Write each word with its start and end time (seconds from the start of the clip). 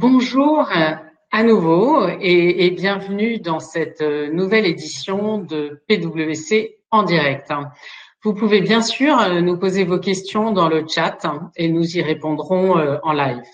Bonjour 0.00 0.66
à 1.30 1.42
nouveau 1.42 2.08
et, 2.08 2.70
bienvenue 2.70 3.38
dans 3.38 3.60
cette 3.60 4.00
nouvelle 4.00 4.64
édition 4.64 5.36
de 5.36 5.82
PwC 5.88 6.78
en 6.90 7.02
direct. 7.02 7.52
Vous 8.24 8.32
pouvez 8.32 8.62
bien 8.62 8.80
sûr 8.80 9.18
nous 9.42 9.58
poser 9.58 9.84
vos 9.84 9.98
questions 9.98 10.52
dans 10.52 10.70
le 10.70 10.86
chat 10.88 11.18
et 11.54 11.68
nous 11.68 11.98
y 11.98 12.00
répondrons 12.00 12.76
en 13.02 13.12
live. 13.12 13.44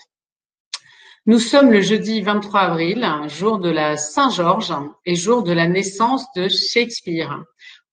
Nous 1.25 1.39
sommes 1.39 1.69
le 1.69 1.81
jeudi 1.81 2.21
23 2.21 2.61
avril, 2.61 3.05
jour 3.27 3.59
de 3.59 3.69
la 3.69 3.97
Saint-Georges 3.97 4.73
et 5.05 5.15
jour 5.15 5.43
de 5.43 5.51
la 5.51 5.67
naissance 5.67 6.27
de 6.37 6.47
Shakespeare. 6.47 7.43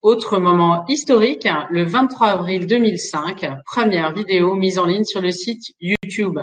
Autre 0.00 0.38
moment 0.38 0.84
historique, 0.86 1.48
le 1.70 1.82
23 1.82 2.28
avril 2.28 2.68
2005, 2.68 3.46
première 3.66 4.12
vidéo 4.12 4.54
mise 4.54 4.78
en 4.78 4.86
ligne 4.86 5.02
sur 5.02 5.20
le 5.20 5.32
site 5.32 5.74
YouTube. 5.80 6.38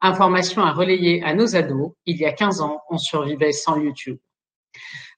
Information 0.00 0.62
à 0.62 0.72
relayer 0.72 1.22
à 1.24 1.34
nos 1.34 1.56
ados. 1.56 1.92
Il 2.04 2.18
y 2.18 2.26
a 2.26 2.32
15 2.32 2.60
ans, 2.60 2.80
on 2.90 2.98
survivait 2.98 3.52
sans 3.52 3.80
YouTube. 3.80 4.18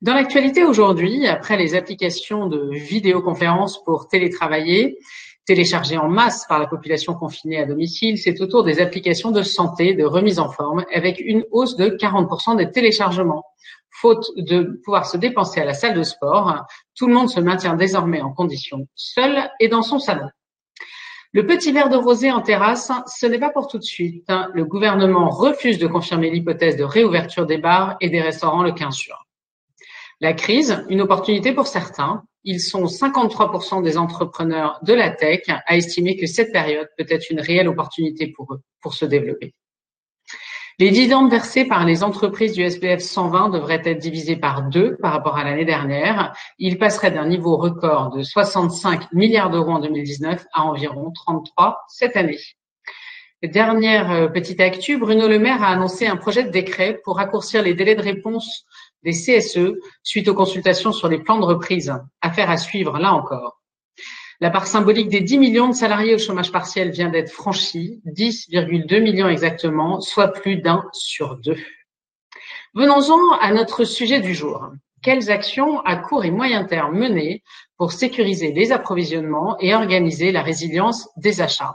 Dans 0.00 0.14
l'actualité 0.14 0.64
aujourd'hui, 0.64 1.26
après 1.26 1.56
les 1.56 1.74
applications 1.74 2.46
de 2.46 2.70
vidéoconférence 2.72 3.82
pour 3.84 4.06
télétravailler, 4.06 4.98
téléchargées 5.44 5.96
en 5.96 6.08
masse 6.08 6.46
par 6.46 6.60
la 6.60 6.66
population 6.66 7.14
confinée 7.14 7.58
à 7.58 7.66
domicile, 7.66 8.18
c'est 8.18 8.40
au 8.40 8.46
tour 8.46 8.62
des 8.62 8.80
applications 8.80 9.32
de 9.32 9.42
santé 9.42 9.94
de 9.94 10.04
remise 10.04 10.38
en 10.38 10.50
forme 10.50 10.84
avec 10.92 11.18
une 11.20 11.44
hausse 11.50 11.74
de 11.76 11.88
40% 11.88 12.56
des 12.56 12.70
téléchargements. 12.70 13.44
Faute 13.90 14.30
de 14.36 14.80
pouvoir 14.84 15.06
se 15.06 15.16
dépenser 15.16 15.60
à 15.60 15.64
la 15.64 15.74
salle 15.74 15.96
de 15.96 16.04
sport, 16.04 16.66
tout 16.94 17.08
le 17.08 17.14
monde 17.14 17.30
se 17.30 17.40
maintient 17.40 17.74
désormais 17.74 18.20
en 18.20 18.32
condition 18.32 18.86
seul 18.94 19.50
et 19.58 19.68
dans 19.68 19.82
son 19.82 19.98
salon. 19.98 20.28
Le 21.32 21.46
petit 21.46 21.72
verre 21.72 21.90
de 21.90 21.96
rosé 21.96 22.30
en 22.30 22.40
terrasse, 22.40 22.90
ce 23.06 23.26
n'est 23.26 23.38
pas 23.38 23.50
pour 23.50 23.68
tout 23.68 23.76
de 23.78 23.84
suite. 23.84 24.26
Le 24.54 24.64
gouvernement 24.64 25.28
refuse 25.28 25.78
de 25.78 25.86
confirmer 25.86 26.30
l'hypothèse 26.30 26.76
de 26.76 26.84
réouverture 26.84 27.44
des 27.44 27.58
bars 27.58 27.96
et 28.00 28.08
des 28.08 28.22
restaurants 28.22 28.62
le 28.62 28.72
15 28.72 28.96
juin. 28.96 29.16
La 30.20 30.32
crise, 30.32 30.84
une 30.88 31.02
opportunité 31.02 31.52
pour 31.52 31.66
certains. 31.66 32.24
Ils 32.44 32.60
sont 32.60 32.84
53% 32.84 33.82
des 33.82 33.98
entrepreneurs 33.98 34.80
de 34.82 34.94
la 34.94 35.10
tech 35.10 35.42
à 35.48 35.76
estimer 35.76 36.16
que 36.16 36.26
cette 36.26 36.50
période 36.50 36.88
peut 36.96 37.06
être 37.08 37.28
une 37.30 37.40
réelle 37.40 37.68
opportunité 37.68 38.28
pour 38.28 38.54
eux, 38.54 38.60
pour 38.80 38.94
se 38.94 39.04
développer. 39.04 39.54
Les 40.80 40.92
dividendes 40.92 41.28
versés 41.28 41.64
par 41.64 41.84
les 41.84 42.04
entreprises 42.04 42.52
du 42.52 42.62
SBF 42.62 43.00
120 43.00 43.48
devraient 43.48 43.82
être 43.84 43.98
divisés 43.98 44.36
par 44.36 44.62
deux 44.62 44.96
par 45.02 45.12
rapport 45.12 45.36
à 45.36 45.42
l'année 45.42 45.64
dernière. 45.64 46.32
Ils 46.60 46.78
passeraient 46.78 47.10
d'un 47.10 47.26
niveau 47.26 47.56
record 47.56 48.10
de 48.10 48.22
65 48.22 49.12
milliards 49.12 49.50
d'euros 49.50 49.72
en 49.72 49.80
2019 49.80 50.46
à 50.52 50.62
environ 50.62 51.10
33 51.10 51.80
cette 51.88 52.16
année. 52.16 52.38
Dernière 53.42 54.12
euh, 54.12 54.28
petite 54.28 54.60
actu, 54.60 54.98
Bruno 54.98 55.26
Le 55.26 55.40
Maire 55.40 55.64
a 55.64 55.68
annoncé 55.68 56.06
un 56.06 56.16
projet 56.16 56.44
de 56.44 56.50
décret 56.50 57.00
pour 57.02 57.16
raccourcir 57.16 57.60
les 57.60 57.74
délais 57.74 57.96
de 57.96 58.02
réponse 58.02 58.64
des 59.02 59.10
CSE 59.10 59.74
suite 60.04 60.28
aux 60.28 60.34
consultations 60.34 60.92
sur 60.92 61.08
les 61.08 61.18
plans 61.18 61.40
de 61.40 61.44
reprise. 61.44 61.92
Affaire 62.20 62.50
à 62.50 62.56
suivre 62.56 62.98
là 63.00 63.14
encore. 63.14 63.57
La 64.40 64.50
part 64.50 64.68
symbolique 64.68 65.08
des 65.08 65.20
10 65.20 65.38
millions 65.38 65.68
de 65.68 65.74
salariés 65.74 66.14
au 66.14 66.18
chômage 66.18 66.52
partiel 66.52 66.90
vient 66.90 67.08
d'être 67.08 67.30
franchie, 67.30 68.00
10,2 68.06 69.02
millions 69.02 69.28
exactement, 69.28 70.00
soit 70.00 70.28
plus 70.28 70.58
d'un 70.58 70.84
sur 70.92 71.36
deux. 71.38 71.58
Venons-en 72.72 73.32
à 73.40 73.52
notre 73.52 73.82
sujet 73.82 74.20
du 74.20 74.34
jour. 74.34 74.70
Quelles 75.02 75.32
actions 75.32 75.80
à 75.80 75.96
court 75.96 76.24
et 76.24 76.30
moyen 76.30 76.64
terme 76.64 76.96
mener 76.96 77.42
pour 77.78 77.90
sécuriser 77.90 78.52
les 78.52 78.70
approvisionnements 78.70 79.58
et 79.58 79.74
organiser 79.74 80.30
la 80.30 80.42
résilience 80.42 81.08
des 81.16 81.40
achats? 81.40 81.74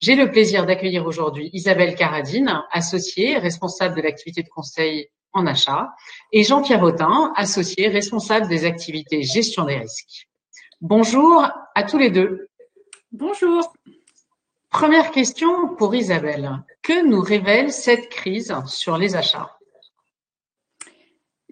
J'ai 0.00 0.16
le 0.16 0.28
plaisir 0.28 0.66
d'accueillir 0.66 1.06
aujourd'hui 1.06 1.50
Isabelle 1.52 1.94
Caradine, 1.94 2.64
associée, 2.72 3.38
responsable 3.38 3.94
de 3.94 4.02
l'activité 4.02 4.42
de 4.42 4.48
conseil 4.48 5.06
en 5.32 5.46
achat, 5.46 5.90
et 6.32 6.42
Jean-Pierre 6.42 6.82
Autin, 6.82 7.32
associé, 7.36 7.86
responsable 7.86 8.48
des 8.48 8.64
activités 8.64 9.22
gestion 9.22 9.64
des 9.64 9.76
risques. 9.76 10.26
Bonjour 10.84 11.48
à 11.76 11.84
tous 11.84 11.96
les 11.96 12.10
deux. 12.10 12.48
Bonjour. 13.12 13.72
Première 14.68 15.12
question 15.12 15.76
pour 15.76 15.94
Isabelle. 15.94 16.64
Que 16.82 17.06
nous 17.06 17.20
révèle 17.20 17.70
cette 17.70 18.08
crise 18.08 18.52
sur 18.66 18.98
les 18.98 19.14
achats? 19.14 19.56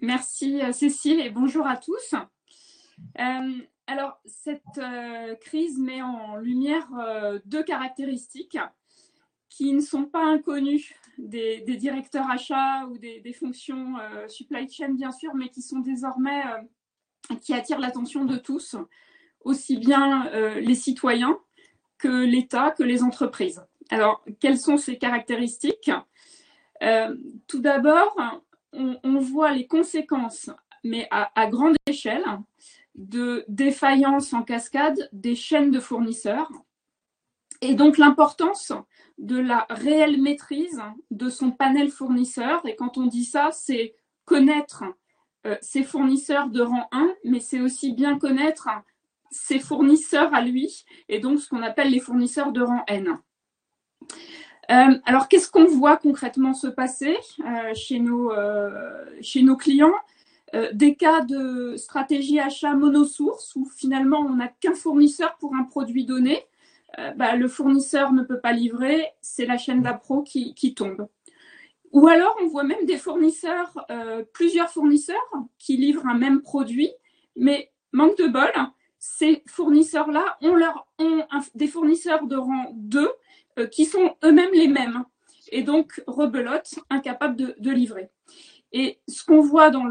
Merci 0.01 0.61
euh, 0.61 0.73
Cécile 0.73 1.21
et 1.21 1.29
bonjour 1.29 1.65
à 1.65 1.77
tous. 1.77 2.13
Euh, 2.13 3.57
alors, 3.87 4.19
cette 4.25 4.63
euh, 4.79 5.33
crise 5.35 5.79
met 5.79 6.01
en 6.01 6.35
lumière 6.35 6.89
deux 7.45 7.63
caractéristiques 7.63 8.59
qui 9.47 9.71
ne 9.71 9.79
sont 9.79 10.03
pas 10.03 10.25
inconnues 10.25 10.93
des, 11.17 11.61
directeurs 11.77 12.29
achats 12.29 12.85
ou 12.87 12.97
des, 12.97 13.21
des 13.21 13.33
fonctions 13.33 13.95
supply 14.27 14.69
chain, 14.69 14.89
bien 14.89 15.13
sûr, 15.13 15.33
mais 15.35 15.47
qui 15.47 15.61
sont 15.61 15.79
désormais, 15.79 16.43
qui 17.39 17.53
attirent 17.53 17.79
l'attention 17.79 18.25
de 18.25 18.35
tous 18.35 18.75
aussi 19.43 19.77
bien 19.77 20.27
euh, 20.27 20.59
les 20.59 20.75
citoyens 20.75 21.37
que 21.97 22.07
l'État, 22.07 22.71
que 22.71 22.83
les 22.83 23.03
entreprises. 23.03 23.63
Alors, 23.89 24.23
quelles 24.39 24.57
sont 24.57 24.77
ces 24.77 24.97
caractéristiques? 24.97 25.91
Euh, 26.83 27.15
Tout 27.47 27.59
d'abord, 27.59 28.17
on, 28.73 29.19
voit 29.19 29.51
les 29.51 29.67
conséquences, 29.67 30.49
mais 30.83 31.07
à, 31.11 31.47
grande 31.47 31.75
échelle, 31.85 32.23
de 32.95 33.45
défaillance 33.47 34.33
en 34.33 34.43
cascade 34.43 35.09
des 35.11 35.35
chaînes 35.35 35.71
de 35.71 35.79
fournisseurs 35.79 36.51
et 37.61 37.75
donc 37.75 37.97
l'importance 37.97 38.73
de 39.17 39.37
la 39.37 39.67
réelle 39.69 40.19
maîtrise 40.19 40.81
de 41.11 41.29
son 41.29 41.51
panel 41.51 41.89
fournisseur. 41.89 42.65
Et 42.65 42.75
quand 42.75 42.97
on 42.97 43.05
dit 43.05 43.23
ça, 43.23 43.51
c'est 43.51 43.95
connaître 44.25 44.83
euh, 45.45 45.57
ses 45.61 45.83
fournisseurs 45.83 46.49
de 46.49 46.61
rang 46.61 46.87
1, 46.91 47.13
mais 47.25 47.39
c'est 47.39 47.59
aussi 47.59 47.93
bien 47.93 48.17
connaître 48.17 48.67
ses 49.31 49.59
fournisseurs 49.59 50.33
à 50.33 50.41
lui, 50.41 50.85
et 51.09 51.19
donc 51.19 51.39
ce 51.39 51.49
qu'on 51.49 51.63
appelle 51.63 51.89
les 51.89 51.99
fournisseurs 51.99 52.51
de 52.51 52.61
rang 52.61 52.83
N. 52.87 53.17
Euh, 54.71 54.97
alors, 55.05 55.27
qu'est-ce 55.27 55.49
qu'on 55.49 55.65
voit 55.65 55.97
concrètement 55.97 56.53
se 56.53 56.67
passer 56.67 57.17
euh, 57.39 57.73
chez, 57.73 57.99
nos, 57.99 58.31
euh, 58.31 59.05
chez 59.21 59.41
nos 59.43 59.57
clients? 59.57 59.95
Des 60.73 60.95
cas 60.95 61.21
de 61.21 61.77
stratégie 61.77 62.37
achat 62.37 62.73
monosource 62.73 63.55
où 63.55 63.63
finalement 63.63 64.19
on 64.19 64.35
n'a 64.35 64.49
qu'un 64.49 64.73
fournisseur 64.73 65.37
pour 65.37 65.55
un 65.55 65.63
produit 65.63 66.03
donné. 66.03 66.43
Bah, 67.15 67.37
le 67.37 67.47
fournisseur 67.47 68.11
ne 68.11 68.21
peut 68.21 68.41
pas 68.41 68.51
livrer, 68.51 69.07
c'est 69.21 69.45
la 69.45 69.57
chaîne 69.57 69.81
d'appro 69.81 70.23
qui, 70.23 70.53
qui, 70.53 70.73
tombe. 70.73 71.07
Ou 71.93 72.09
alors 72.09 72.35
on 72.41 72.47
voit 72.47 72.65
même 72.65 72.85
des 72.85 72.97
fournisseurs, 72.97 73.73
plusieurs 74.33 74.69
fournisseurs 74.69 75.31
qui 75.57 75.77
livrent 75.77 76.07
un 76.07 76.17
même 76.17 76.41
produit, 76.41 76.91
mais 77.37 77.71
manque 77.93 78.17
de 78.17 78.27
bol, 78.27 78.51
ces 79.01 79.41
fournisseurs-là 79.47 80.37
ont, 80.43 81.23
des 81.55 81.65
fournisseurs 81.65 82.27
de 82.27 82.35
rang 82.35 82.71
2 82.75 83.11
euh, 83.57 83.65
qui 83.65 83.85
sont 83.85 84.15
eux-mêmes 84.23 84.53
les 84.53 84.67
mêmes 84.67 85.03
et 85.51 85.63
donc 85.63 86.01
rebelote, 86.05 86.75
incapables 86.91 87.35
de, 87.35 87.71
livrer. 87.71 88.09
Et 88.71 88.99
ce 89.07 89.25
qu'on 89.25 89.41
voit 89.41 89.71
dans 89.71 89.85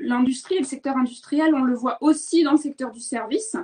l'industrie 0.00 0.56
et 0.56 0.60
le 0.60 0.64
secteur 0.64 0.96
industriel, 0.96 1.54
on 1.54 1.62
le 1.62 1.74
voit 1.74 1.98
aussi 2.00 2.42
dans 2.42 2.52
le 2.52 2.56
secteur 2.58 2.90
du 2.90 3.00
service, 3.00 3.54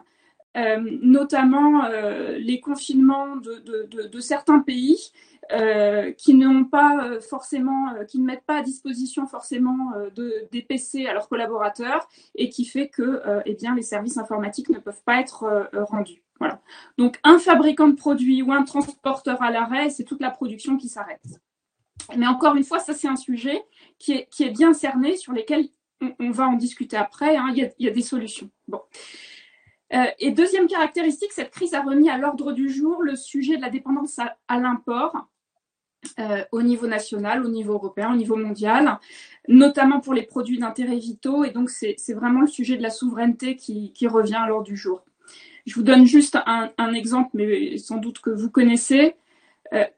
euh, 0.57 0.77
notamment 1.03 1.87
euh, 1.87 2.37
les 2.39 2.61
confinements 2.61 3.37
de, 3.37 4.21
certains 4.21 4.61
pays 4.61 5.13
euh, 5.53 5.55
euh, 5.55 6.05
euh, 6.05 6.13
qui 6.13 6.35
ne 6.35 8.25
mettent 8.25 8.45
pas 8.45 8.59
à 8.59 8.63
disposition 8.63 9.27
forcément 9.27 9.93
de, 10.15 10.49
des 10.51 10.63
PC 10.63 11.07
à 11.07 11.13
leurs 11.13 11.29
collaborateurs 11.29 12.09
et 12.35 12.49
qui 12.49 12.65
fait 12.65 12.89
que 12.89 13.23
eh 13.45 13.55
bien, 13.55 13.75
les 13.75 13.83
services 13.83 14.19
informatiques 14.19 14.69
ne 14.69 14.79
peuvent 14.79 15.03
pas 15.05 15.21
être 15.21 15.69
rendus. 15.75 16.23
Voilà. 16.39 16.61
Donc 16.99 17.19
un 17.23 17.39
fabricant 17.39 17.89
de 17.89 17.95
produits 17.95 18.43
ou 18.43 18.53
un 18.53 18.65
transporteur 18.65 19.43
à 19.43 19.51
l'arrêt, 19.51 19.91
c'est 19.91 20.05
toute 20.05 20.21
la 20.21 20.31
production 20.31 20.77
qui 20.77 20.89
s'arrête. 20.89 21.41
Mais 22.17 22.27
encore 22.27 22.57
une 22.57 22.65
fois, 22.65 22.81
ça 22.81 22.93
c'est 22.93 23.09
un 23.09 23.17
sujet 23.17 23.63
qui 23.99 24.13
est, 24.13 24.51
bien 24.51 24.75
cerné, 24.75 25.17
sur 25.17 25.33
lesquels 25.33 25.69
on, 26.19 26.31
va 26.31 26.49
en 26.49 26.55
discuter 26.55 26.97
après. 26.97 27.37
Hein. 27.37 27.53
Il, 27.55 27.73
y 27.79 27.89
a, 27.89 27.93
des 27.93 28.03
solutions. 28.03 28.51
Bon. 28.69 28.81
et 29.91 30.33
deuxième 30.33 30.67
caractéristique, 30.67 31.33
cette 31.33 31.51
crise 31.51 31.75
a 31.75 31.83
remis 31.83 32.11
à 32.11 32.19
l'ordre 32.19 32.53
du 32.53 32.69
jour 32.69 33.03
le 33.03 33.17
sujet 33.17 33.57
de 33.57 33.63
la 33.63 33.71
dépendance 33.71 34.19
à 34.49 34.59
l'import 34.59 35.29
euh, 36.19 36.45
au 36.53 36.63
niveau 36.63 36.87
national, 36.87 37.45
au 37.45 37.49
niveau 37.49 37.75
européen, 37.75 38.13
au 38.13 38.17
niveau 38.17 38.37
mondial, 38.37 38.99
notamment 39.49 40.01
pour 40.01 40.15
les 40.15 40.23
produits 40.23 40.59
d'intérêt 40.59 40.99
vitaux. 40.99 41.45
Et 41.45 41.51
donc, 41.51 41.71
c'est 41.71 42.13
vraiment 42.13 42.41
le 42.41 42.47
sujet 42.47 42.77
de 42.77 42.83
la 42.83 42.91
souveraineté 42.91 43.57
qui, 43.57 43.93
revient 44.07 44.37
à 44.37 44.47
l'ordre 44.47 44.67
du 44.67 44.77
jour. 44.77 45.03
Je 45.67 45.75
vous 45.75 45.83
donne 45.83 46.07
juste 46.07 46.39
un, 46.47 46.93
exemple, 46.93 47.31
mais 47.35 47.79
sans 47.79 47.97
doute 47.97 48.21
que 48.21 48.31
vous 48.31 48.51
connaissez. 48.51 49.17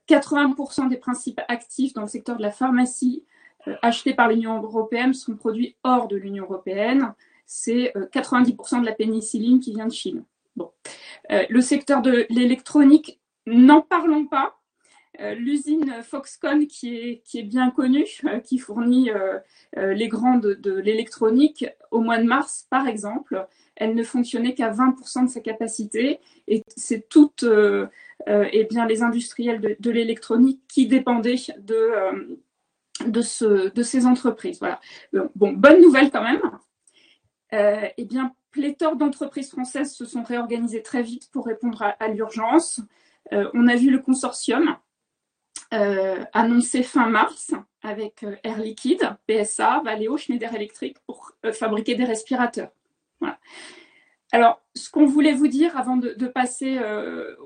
80% 0.09 0.85
euh, 0.87 0.89
des 0.89 0.97
principes 0.97 1.41
actifs 1.49 1.93
dans 1.93 2.03
le 2.03 2.09
secteur 2.09 2.37
de 2.37 2.43
la 2.43 2.53
pharmacie 2.53 3.25
euh, 3.67 3.75
achetés 3.83 4.15
par 4.15 4.29
l'Union 4.29 4.63
européenne 4.63 5.13
sont 5.13 5.35
produits 5.35 5.77
hors 5.83 6.09
de 6.09 6.17
l'Union 6.17 6.45
européenne. 6.45 7.13
C'est 7.47 7.93
90% 8.13 8.81
de 8.81 8.87
la 8.87 8.93
pénicilline 8.93 9.61
qui 9.61 9.73
vient 9.73 9.87
de 9.87 9.93
Chine. 9.93 10.25
Bon. 10.57 10.71
le 11.31 11.61
secteur 11.61 12.01
de 12.01 12.27
l'électronique, 12.31 13.21
n'en 13.47 13.83
parlons 13.83 14.27
pas 14.27 14.56
l'usine 15.37 16.03
Foxconn 16.03 16.67
qui 16.67 17.23
est, 17.35 17.43
bien 17.43 17.71
connue, 17.71 18.07
qui 18.45 18.59
fournit 18.59 19.11
les 19.77 20.09
grandes 20.09 20.47
de 20.47 20.73
l'électronique, 20.73 21.67
au 21.91 22.01
mois 22.01 22.19
de 22.19 22.25
mars, 22.25 22.67
par 22.71 22.87
exemple, 22.87 23.47
elle 23.77 23.95
ne 23.95 24.03
fonctionnait 24.03 24.55
qu'à 24.55 24.71
20% 24.71 25.25
de 25.25 25.31
sa 25.31 25.41
capacité 25.41 26.21
et 26.49 26.63
c'est 26.77 27.09
toutes 27.09 27.45
les 28.27 29.03
industriels 29.03 29.77
de, 29.79 29.91
l'électronique 29.91 30.61
qui 30.69 30.87
dépendaient 30.87 31.37
de, 31.59 32.39
de, 33.07 33.21
ce, 33.23 33.73
de 33.73 33.83
ces 33.83 34.07
entreprises. 34.07 34.61
Bonne 35.35 35.81
nouvelle 35.81 36.11
quand 36.11 36.23
même. 36.23 36.43
eh 37.53 38.05
bien, 38.05 38.33
pléthore 38.57 38.97
d'entreprises 38.97 39.51
françaises 39.51 39.93
se 39.93 40.07
sont 40.07 40.23
réorganisées 40.23 40.83
très 40.83 41.03
vite 41.03 41.31
pour 41.31 41.45
répondre 41.45 41.83
à, 41.83 42.09
l'urgence. 42.09 42.81
Euh, 43.35 43.51
on 43.53 43.69
a 43.69 43.77
vu 43.77 43.91
le 43.91 43.99
consortium 43.99 44.77
euh, 45.75 46.25
annoncé 46.33 46.83
fin 46.83 47.09
mars 47.09 47.53
avec 47.83 48.23
euh, 48.23 48.37
Air 48.43 48.59
Liquide, 48.59 49.17
PSA, 49.27 49.83
Valeo, 49.85 50.17
Schneider 50.17 50.55
Electric 50.55 50.99
pour 51.07 51.33
fabriquer 51.53 51.95
des 51.95 52.05
respirateurs. 52.05 52.71
Alors, 54.33 54.61
ce 54.75 54.91
qu'on 54.91 55.07
voulait 55.07 55.33
vous 55.33 55.47
dire 55.49 55.77
avant 55.77 55.97
de, 55.97 56.27
passer 56.27 56.79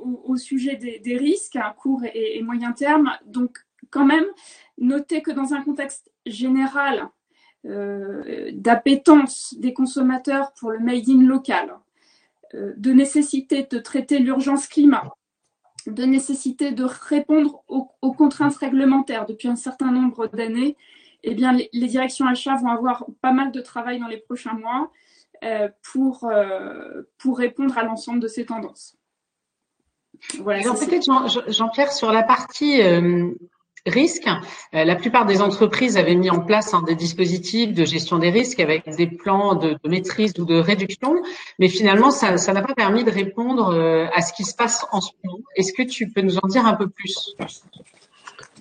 au, 0.02 0.36
sujet 0.36 0.76
des, 0.76 1.16
risques 1.16 1.56
à 1.56 1.74
court 1.78 2.02
et, 2.14 2.42
moyen 2.42 2.72
terme, 2.72 3.12
donc 3.26 3.58
quand 3.90 4.06
même, 4.06 4.24
notez 4.78 5.22
que 5.22 5.30
dans 5.30 5.52
un 5.52 5.62
contexte 5.62 6.10
général 6.26 7.10
euh, 7.66 8.50
d'appétence 8.54 9.54
des 9.58 9.74
consommateurs 9.74 10.52
pour 10.54 10.70
le 10.70 10.78
made 10.78 11.10
in 11.10 11.26
local, 11.26 11.76
euh, 12.54 12.72
de 12.78 12.92
nécessité 12.92 13.66
de 13.70 13.78
traiter 13.78 14.18
l'urgence 14.18 14.66
climat, 14.66 15.14
de 15.86 16.04
nécessité 16.04 16.72
de 16.72 16.84
répondre 16.84 17.62
aux, 17.68 18.12
contraintes 18.12 18.56
réglementaires 18.56 19.26
depuis 19.26 19.48
un 19.48 19.56
certain 19.56 19.90
nombre 19.90 20.26
d'années, 20.26 20.76
eh 21.22 21.34
bien, 21.34 21.52
les, 21.52 21.86
directions 21.86 22.26
achats 22.26 22.56
vont 22.56 22.68
avoir 22.68 23.04
pas 23.20 23.32
mal 23.32 23.52
de 23.52 23.60
travail 23.60 23.98
dans 23.98 24.06
les 24.06 24.18
prochains 24.18 24.54
mois 24.54 24.90
euh, 25.44 25.68
pour, 25.92 26.30
pour 27.18 27.38
répondre 27.38 27.76
à 27.78 27.84
l'ensemble 27.84 28.20
de 28.20 28.28
ces 28.28 28.46
tendances. 28.46 28.96
Voilà, 30.40 30.62
peut-être 30.62 31.50
Jean-Pierre, 31.50 31.92
sur 31.92 32.12
la 32.12 32.22
partie 32.22 32.82
risques. 33.86 34.28
Euh, 34.74 34.84
la 34.84 34.96
plupart 34.96 35.26
des 35.26 35.40
entreprises 35.42 35.96
avaient 35.96 36.14
mis 36.14 36.30
en 36.30 36.40
place 36.40 36.74
des 36.86 36.94
dispositifs 36.94 37.72
de 37.72 37.84
gestion 37.84 38.18
des 38.18 38.30
risques 38.30 38.60
avec 38.60 38.88
des 38.96 39.06
plans 39.06 39.54
de, 39.54 39.76
maîtrise 39.86 40.32
ou 40.38 40.44
de 40.44 40.56
réduction, 40.56 41.16
mais 41.58 41.68
finalement, 41.68 42.10
ça 42.10 42.36
n'a 42.36 42.62
pas 42.62 42.74
permis 42.74 43.04
de 43.04 43.10
répondre 43.10 43.74
euh, 43.74 44.06
à 44.14 44.22
ce 44.22 44.32
qui 44.32 44.44
se 44.44 44.54
passe 44.54 44.86
en 44.92 45.00
ce 45.00 45.10
moment. 45.24 45.40
Est-ce 45.56 45.72
que 45.72 45.82
tu 45.82 46.08
peux 46.08 46.20
nous 46.20 46.38
en 46.38 46.48
dire 46.48 46.66
un 46.66 46.74
peu 46.74 46.88
plus? 46.88 47.34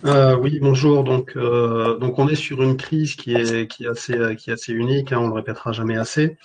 Euh, 0.06 0.38
oui, 0.38 0.60
bonjour. 0.62 1.04
Donc, 1.04 1.34
on 1.36 2.28
est 2.28 2.36
sur 2.36 2.64
une 2.64 2.78
crise 2.78 3.16
qui 3.16 3.34
est 3.34 3.88
assez 3.88 4.74
unique. 4.74 5.12
Hein, 5.12 5.20
on 5.20 5.28
le 5.28 5.34
répétera 5.34 5.72
jamais 5.72 5.98
assez. 5.98 6.38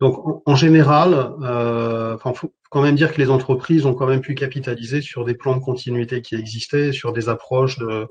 Donc, 0.00 0.42
en, 0.46 0.54
général, 0.54 1.34
euh, 1.42 2.16
faut 2.18 2.52
quand 2.70 2.80
même 2.80 2.94
dire 2.94 3.12
que 3.12 3.20
les 3.20 3.30
entreprises 3.30 3.84
ont 3.84 3.94
quand 3.94 4.06
même 4.06 4.22
pu 4.22 4.34
capitaliser 4.34 5.02
sur 5.02 5.24
des 5.24 5.34
plans 5.34 5.54
de 5.54 5.62
continuité 5.62 6.22
qui 6.22 6.36
existaient, 6.36 6.92
sur 6.92 7.12
des 7.12 7.28
approches 7.28 7.78
de, 7.78 8.08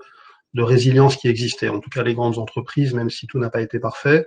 de 0.53 0.61
résilience 0.61 1.15
qui 1.15 1.27
existaient. 1.27 1.69
En 1.69 1.79
tout 1.79 1.89
cas, 1.89 2.03
les 2.03 2.13
grandes 2.13 2.37
entreprises, 2.37 2.93
même 2.93 3.09
si 3.09 3.27
tout 3.27 3.39
n'a 3.39 3.49
pas 3.49 3.61
été 3.61 3.79
parfait. 3.79 4.25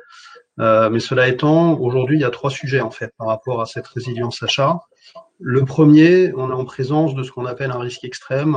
Euh, 0.61 0.91
mais 0.91 1.01
cela 1.01 1.29
étant, 1.29 1.79
aujourd'hui, 1.79 2.19
il 2.19 2.21
y 2.21 2.25
a 2.25 2.31
trois 2.31 2.51
sujets 2.51 2.81
en 2.81 2.91
fait 2.91 3.13
par 3.19 3.29
rapport 3.29 3.61
à 3.61 3.67
cette 3.67 3.87
résilience 3.87 4.43
achat. 4.43 4.81
Le 5.41 5.65
premier, 5.65 6.33
on 6.37 6.51
est 6.51 6.55
en 6.55 6.65
présence 6.65 7.15
de 7.15 7.23
ce 7.23 7.33
qu'on 7.33 7.47
appelle 7.47 7.73
un 7.73 7.79
risque 7.79 8.05
extrême, 8.05 8.57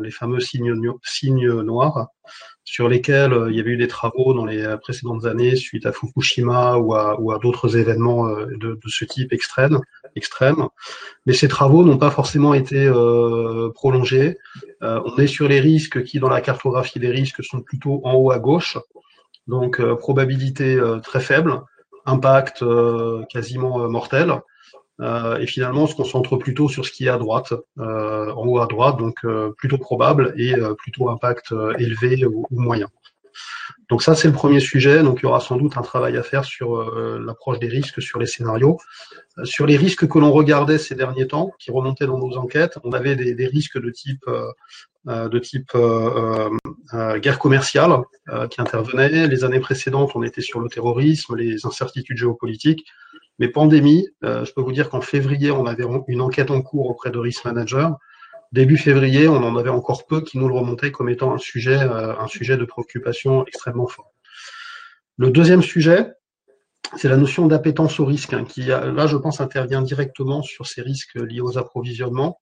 les 0.00 0.10
fameux 0.10 0.38
signes, 0.38 0.74
signes 1.02 1.50
noirs, 1.62 2.08
sur 2.64 2.88
lesquels 2.88 3.32
euh, 3.32 3.50
il 3.50 3.56
y 3.56 3.60
avait 3.60 3.72
eu 3.72 3.76
des 3.76 3.88
travaux 3.88 4.32
dans 4.32 4.46
les 4.46 4.62
euh, 4.62 4.76
précédentes 4.76 5.26
années 5.26 5.54
suite 5.54 5.86
à 5.86 5.92
Fukushima 5.92 6.78
ou 6.78 6.94
à, 6.94 7.20
ou 7.20 7.32
à 7.32 7.38
d'autres 7.38 7.76
événements 7.76 8.28
euh, 8.28 8.46
de, 8.56 8.74
de, 8.74 8.88
ce 8.88 9.04
type 9.04 9.32
extrême, 9.32 9.80
extrême. 10.16 10.68
Mais 11.26 11.34
ces 11.34 11.48
travaux 11.48 11.84
n'ont 11.84 11.98
pas 11.98 12.10
forcément 12.10 12.54
été 12.54 12.86
euh, 12.86 13.70
prolongés. 13.74 14.38
on 14.80 15.16
est 15.18 15.26
sur 15.26 15.48
les 15.48 15.60
risques 15.60 16.04
qui, 16.04 16.18
dans 16.20 16.28
la 16.28 16.40
cartographie 16.40 16.98
des 16.98 17.10
risques, 17.10 17.42
sont 17.44 17.60
plutôt 17.60 18.00
en 18.04 18.14
haut 18.14 18.30
à 18.30 18.38
gauche, 18.38 18.78
donc 19.46 19.82
probabilité 19.96 20.80
très 21.02 21.20
faible, 21.20 21.62
impact 22.06 22.64
quasiment 23.30 23.88
mortel. 23.88 24.40
Euh, 25.00 25.38
et 25.38 25.46
finalement 25.46 25.82
on 25.82 25.86
se 25.88 25.96
concentre 25.96 26.36
plutôt 26.36 26.68
sur 26.68 26.86
ce 26.86 26.92
qui 26.92 27.06
est 27.06 27.08
à 27.08 27.18
droite, 27.18 27.52
euh, 27.78 28.32
en 28.32 28.46
haut 28.46 28.60
à 28.60 28.66
droite, 28.66 28.96
donc 28.96 29.24
euh, 29.24 29.52
plutôt 29.56 29.78
probable 29.78 30.34
et 30.36 30.54
plutôt 30.78 31.08
impact 31.08 31.52
élevé 31.78 32.24
ou, 32.24 32.46
moyen. 32.50 32.88
Donc 33.90 34.02
ça, 34.02 34.14
c'est 34.14 34.28
le 34.28 34.34
premier 34.34 34.60
sujet. 34.60 35.02
Donc 35.02 35.20
il 35.20 35.24
y 35.24 35.26
aura 35.26 35.40
sans 35.40 35.56
doute 35.56 35.76
un 35.76 35.82
travail 35.82 36.16
à 36.16 36.22
faire 36.22 36.44
sur 36.44 36.90
l'approche 37.18 37.58
des 37.58 37.68
risques, 37.68 38.00
sur 38.00 38.18
les 38.18 38.26
scénarios. 38.26 38.78
sur 39.44 39.66
les 39.66 39.76
risques 39.76 40.08
que 40.08 40.18
l'on 40.18 40.32
regardait 40.32 40.78
ces 40.78 40.94
derniers 40.94 41.26
temps, 41.26 41.52
qui 41.58 41.70
remontaient 41.70 42.06
dans 42.06 42.18
nos 42.18 42.36
enquêtes, 42.36 42.78
on 42.84 42.92
avait 42.92 43.16
des, 43.16 43.46
risques 43.46 43.78
de 43.80 43.90
type, 43.90 44.24
de 45.06 45.38
type 45.38 45.72
guerre 47.20 47.38
commerciale 47.38 47.92
qui 48.50 48.60
intervenaient. 48.60 49.26
Les 49.28 49.44
années 49.44 49.60
précédentes, 49.60 50.12
on 50.14 50.22
était 50.22 50.40
sur 50.40 50.60
le 50.60 50.68
terrorisme, 50.68 51.36
les 51.36 51.66
incertitudes 51.66 52.16
géopolitiques. 52.16 52.86
Mais 53.38 53.48
pandémie, 53.48 54.08
euh, 54.24 54.44
je 54.44 54.52
peux 54.52 54.60
vous 54.60 54.72
dire 54.72 54.88
qu'en 54.88 55.00
février, 55.00 55.50
on 55.50 55.66
avait 55.66 55.84
une 56.08 56.20
enquête 56.20 56.50
en 56.50 56.62
cours 56.62 56.88
auprès 56.88 57.10
de 57.10 57.18
Risk 57.18 57.44
Manager. 57.44 57.98
Début 58.54 58.78
février, 58.78 59.26
on 59.26 59.42
en 59.42 59.56
avait 59.56 59.68
encore 59.68 60.06
peu 60.06 60.20
qui 60.20 60.38
nous 60.38 60.46
le 60.46 60.54
remontaient 60.54 60.92
comme 60.92 61.08
étant 61.08 61.34
un 61.34 61.38
sujet, 61.38 61.76
euh, 61.76 62.16
un 62.16 62.28
sujet 62.28 62.56
de 62.56 62.64
préoccupation 62.64 63.44
extrêmement 63.46 63.88
fort. 63.88 64.12
Le 65.16 65.30
deuxième 65.30 65.60
sujet, 65.60 66.12
c'est 66.96 67.08
la 67.08 67.16
notion 67.16 67.48
d'appétence 67.48 67.98
au 67.98 68.04
risque, 68.04 68.32
hein, 68.32 68.44
qui 68.44 68.66
là, 68.66 69.08
je 69.08 69.16
pense, 69.16 69.40
intervient 69.40 69.82
directement 69.82 70.42
sur 70.42 70.68
ces 70.68 70.82
risques 70.82 71.16
liés 71.16 71.40
aux 71.40 71.58
approvisionnements. 71.58 72.40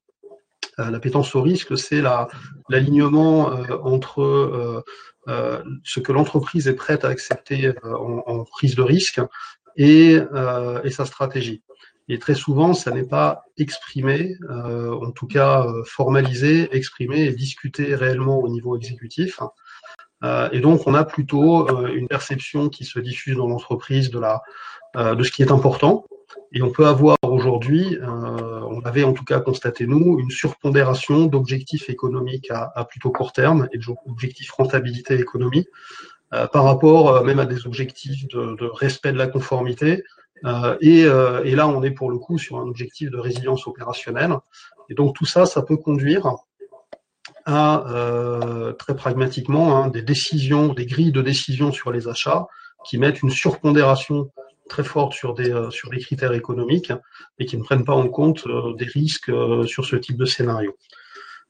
Euh, 0.79 0.91
l'appétence 0.91 1.35
au 1.35 1.41
risque, 1.41 1.79
c'est 1.79 2.03
l'alignement 2.69 3.47
entre 3.83 4.85
ce 5.27 6.01
que 6.01 6.13
l'entreprise 6.13 6.69
est 6.69 6.75
prête 6.75 7.07
à 7.07 7.09
accepter 7.09 7.73
en, 7.85 8.45
prise 8.45 8.75
de 8.75 8.83
risque 8.83 9.23
euh, 9.81 10.83
et 10.83 10.91
sa 10.91 11.07
stratégie. 11.07 11.63
Et 12.13 12.19
très 12.19 12.35
souvent, 12.35 12.75
ça 12.75 12.91
n'est 12.91 13.07
pas 13.07 13.47
exprimé, 13.57 14.37
euh, 14.51 14.93
en 14.93 15.13
tout 15.13 15.27
cas 15.27 15.65
euh, 15.65 15.83
formalisé, 15.87 16.69
exprimé 16.77 17.23
et 17.23 17.33
discuté 17.33 17.95
réellement 17.95 18.39
au 18.39 18.51
niveau 18.51 18.77
exécutif. 18.77 19.41
Euh, 20.23 20.51
et 20.53 20.61
donc, 20.61 20.87
on 20.87 20.93
a 20.93 21.05
plutôt 21.05 21.75
une 21.89 22.09
perception 22.09 22.69
qui 22.69 22.85
se 22.85 23.01
diffuse 23.01 23.39
dans 23.39 23.47
l'entreprise 23.47 24.11
de 24.11 24.21
de 24.95 25.23
ce 25.23 25.31
qui 25.33 25.43
est 25.43 25.51
important. 25.51 26.05
Et 26.53 26.61
on 26.61 26.71
peut 26.71 26.87
avoir 26.87 27.17
aujourd'hui, 27.23 27.99
on 28.03 28.81
avait 28.85 29.05
en 29.05 29.15
tout 29.15 29.25
cas 29.25 29.41
constaté 29.41 29.87
nous, 29.87 30.19
une 30.21 30.31
surpondération 30.31 31.25
d'objectifs 31.25 31.89
économiques 31.89 32.51
à, 32.51 32.71
à, 32.75 32.85
plutôt 32.85 33.11
court 33.11 33.33
terme 33.33 33.69
et 33.73 33.79
d'objectifs 33.79 34.51
rentabilité 34.51 35.15
économie 35.15 35.67
par 36.53 36.65
rapport 36.65 37.09
euh, 37.09 37.23
même 37.23 37.39
à 37.39 37.47
des 37.47 37.67
objectifs 37.67 38.27
de, 38.29 38.65
respect 38.65 39.13
de 39.13 39.19
la 39.19 39.27
conformité. 39.27 40.03
Euh, 40.45 40.77
et, 40.81 41.55
là, 41.55 41.69
on 41.69 41.83
est 41.83 41.91
pour 41.91 42.11
le 42.11 42.19
coup 42.19 42.39
sur 42.39 42.59
un 42.59 42.63
objectif 42.63 43.11
de 43.11 43.19
résilience 43.19 43.67
opérationnelle. 43.67 44.35
Et 44.89 44.95
donc 44.95 45.15
tout 45.15 45.27
ça, 45.27 45.47
ça 45.47 45.63
peut 45.63 45.77
conduire 45.77 46.35
à 47.45 47.87
euh, 47.89 48.73
très 48.73 48.97
pragmatiquement 48.97 49.77
hein, 49.77 49.89
des 49.89 50.03
décisions, 50.03 50.73
des 50.73 50.87
grilles 50.87 51.13
de 51.13 51.23
décision 51.23 51.71
sur 51.71 51.93
les 51.93 52.09
achats 52.09 52.47
qui 52.85 52.99
mettent 52.99 53.23
une 53.23 53.31
surpondération 53.31 54.31
très 54.69 54.85
forte 54.85 55.13
sur 55.13 55.35
des 55.35 55.53
sur 55.71 55.91
des 55.91 55.99
critères 55.99 56.33
économiques 56.33 56.93
et 57.39 57.47
qui 57.47 57.57
ne 57.57 57.63
prennent 57.63 57.85
pas 57.85 57.95
en 57.95 58.09
compte 58.09 58.45
des 58.77 58.85
risques 58.85 59.31
sur 59.67 59.85
ce 59.85 59.97
type 59.97 60.17
de 60.17 60.25
scénario. 60.25 60.77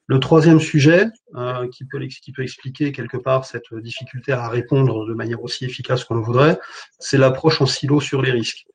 Le 0.07 0.19
troisième 0.21 0.61
sujet, 0.61 1.07
euh, 1.37 1.69
qui, 1.69 1.85
peut, 1.85 2.01
qui, 2.07 2.33
peut, 2.33 2.43
expliquer 2.43 2.93
quelque 2.93 3.17
part 3.17 3.45
cette 3.45 3.73
difficulté 3.75 4.33
à 4.33 4.49
répondre 4.49 5.07
de 5.07 5.15
manière 5.15 5.43
aussi 5.43 5.65
efficace 5.65 6.05
qu'on 6.05 6.15
le 6.15 6.23
voudrait, 6.23 6.59
c'est 6.99 7.19
l'approche 7.19 7.61
en 7.61 7.67
silo 7.67 8.01
sur 8.01 8.21
les 8.21 8.33
risques. 8.33 8.67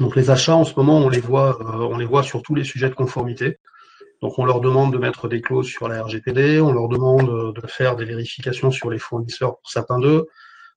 Donc 0.00 0.16
les 0.16 0.30
achats, 0.30 0.56
en 0.56 0.64
ce 0.64 0.74
moment, 0.76 0.98
on 0.98 1.08
les 1.08 1.20
voit, 1.20 1.58
euh, 1.60 1.88
on 1.90 1.98
les 1.98 2.06
voit 2.06 2.22
sur 2.22 2.42
tous 2.42 2.54
les 2.54 2.64
sujets 2.64 2.88
de 2.88 2.94
conformité. 2.94 3.58
Donc 4.22 4.38
on 4.38 4.44
leur 4.44 4.60
demande 4.60 4.92
de 4.92 4.98
mettre 4.98 5.28
des 5.28 5.40
clauses 5.40 5.68
sur 5.68 5.88
la 5.88 6.02
RGPD, 6.02 6.60
on 6.60 6.72
leur 6.72 6.88
demande 6.88 7.54
de 7.54 7.66
faire 7.66 7.94
des 7.94 8.04
vérifications 8.04 8.70
sur 8.70 8.90
les 8.90 8.98
fournisseurs 8.98 9.58
pour 9.58 9.70
Sapin 9.70 10.00
2, 10.00 10.26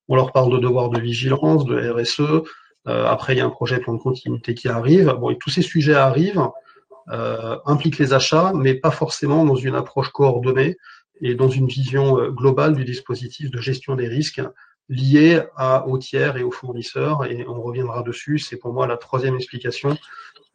on 0.07 0.15
leur 0.15 0.31
parle 0.31 0.51
de 0.51 0.57
devoir 0.57 0.89
de 0.89 0.99
vigilance, 0.99 1.65
de 1.65 1.89
RSE. 1.89 2.43
Euh, 2.87 3.05
après, 3.05 3.33
il 3.33 3.37
y 3.37 3.41
a 3.41 3.45
un 3.45 3.49
projet 3.49 3.79
plan 3.79 3.93
de 3.93 3.99
continuité 3.99 4.53
qui 4.53 4.67
arrive. 4.67 5.07
Bon, 5.19 5.29
et 5.29 5.37
tous 5.37 5.49
ces 5.49 5.61
sujets 5.61 5.93
arrivent 5.93 6.49
implique 7.07 7.97
les 7.97 8.13
achats, 8.13 8.51
mais 8.55 8.73
pas 8.75 8.91
forcément 8.91 9.45
dans 9.45 9.55
une 9.55 9.75
approche 9.75 10.09
coordonnée 10.09 10.77
et 11.21 11.35
dans 11.35 11.47
une 11.47 11.67
vision 11.67 12.19
euh, 12.19 12.31
globale 12.31 12.75
du 12.75 12.83
dispositif 12.83 13.51
de 13.51 13.61
gestion 13.61 13.95
des 13.95 14.07
risques 14.07 14.41
liés 14.89 15.41
à, 15.55 15.87
aux 15.87 15.97
tiers 15.97 16.35
et 16.37 16.43
aux 16.43 16.51
fournisseurs. 16.51 17.25
Et 17.25 17.45
on 17.47 17.61
reviendra 17.61 18.03
dessus. 18.03 18.39
C'est 18.39 18.57
pour 18.57 18.73
moi 18.73 18.87
la 18.87 18.97
troisième 18.97 19.35
explication 19.35 19.97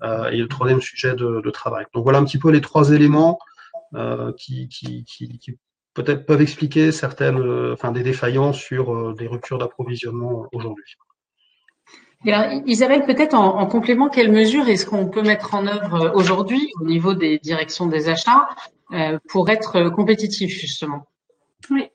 euh, 0.03 0.29
et 0.29 0.39
le 0.39 0.49
troisième 0.49 0.81
sujet 0.81 1.15
de, 1.15 1.51
travail. 1.51 1.87
Donc 1.95 2.03
voilà 2.03 2.19
un 2.19 2.25
petit 2.25 2.39
peu 2.39 2.51
les 2.51 2.61
trois 2.61 2.91
éléments 2.91 3.39
euh, 3.95 4.33
qui, 4.33 4.69
peut-être 5.95 6.27
peuvent 6.27 6.43
expliquer 6.43 6.93
certaines, 6.93 7.73
enfin 7.73 7.93
des 7.93 8.03
défaillances 8.03 8.59
sur 8.59 9.15
des 9.15 9.27
ruptures 9.29 9.59
d'approvisionnement 9.59 10.47
aujourd'hui. 10.53 10.97
Isabelle, 12.67 13.05
peut-être 13.05 13.35
en, 13.35 13.59
en, 13.59 13.67
complément, 13.67 14.09
quelles 14.09 14.33
mesures 14.33 14.69
est-ce 14.69 14.87
qu'on 14.87 15.09
peut 15.09 15.23
mettre 15.23 15.55
en 15.55 15.67
œuvre 15.67 16.13
aujourd'hui 16.15 16.73
au 16.81 16.85
niveau 16.85 17.15
des 17.15 17.39
directions 17.39 17.87
des 17.87 18.09
achats 18.09 18.49
pour 19.29 19.49
être 19.51 19.91
compétitif 19.91 20.53
justement? 20.59 21.07
Oui. 21.71 21.89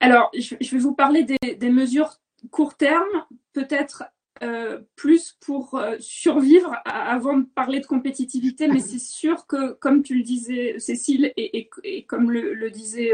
Alors, 0.00 0.30
je, 0.34 0.54
vais 0.56 0.78
vous 0.78 0.94
parler 0.94 1.24
des 1.24 1.70
mesures 1.70 2.20
court 2.50 2.74
terme, 2.76 3.26
peut-être 3.52 4.04
euh, 4.42 4.80
plus 4.96 5.36
pour 5.44 5.74
euh, 5.74 5.96
survivre 5.98 6.74
avant 6.86 7.36
de 7.36 7.44
parler 7.44 7.80
de 7.80 7.86
compétitivité, 7.86 8.68
mais 8.68 8.80
c'est 8.80 8.98
sûr 8.98 9.46
que, 9.46 9.74
comme 9.74 10.02
tu 10.02 10.14
le 10.14 10.22
disais, 10.22 10.78
Cécile, 10.78 11.34
et, 11.36 11.68
comme 12.06 12.30
le, 12.30 12.70
disait 12.70 13.12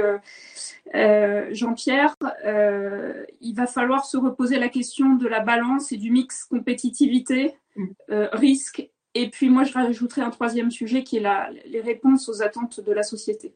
euh, 0.95 1.49
Jean-Pierre, 1.53 2.15
il 3.41 3.55
va 3.55 3.67
falloir 3.67 4.05
se 4.05 4.17
reposer 4.17 4.61
la 4.61 4.69
question 4.69 5.15
de 5.15 5.27
la 5.27 5.41
balance 5.41 5.91
et 5.91 5.97
du 5.97 6.13
mix 6.13 6.45
compétitivité-risque 6.45 8.79
mm. 8.79 8.85
Et 9.19 9.31
puis 9.31 9.49
moi, 9.49 9.65
je 9.65 9.73
rajouterai 9.73 10.21
un 10.21 10.29
troisième 10.29 10.71
sujet 10.71 11.03
qui 11.03 11.17
est 11.17 11.21
la, 11.21 11.49
les 11.65 11.81
réponses 11.81 12.29
aux 12.29 12.43
attentes 12.43 12.81
de 12.81 12.93
la 12.93 13.03
société. 13.03 13.55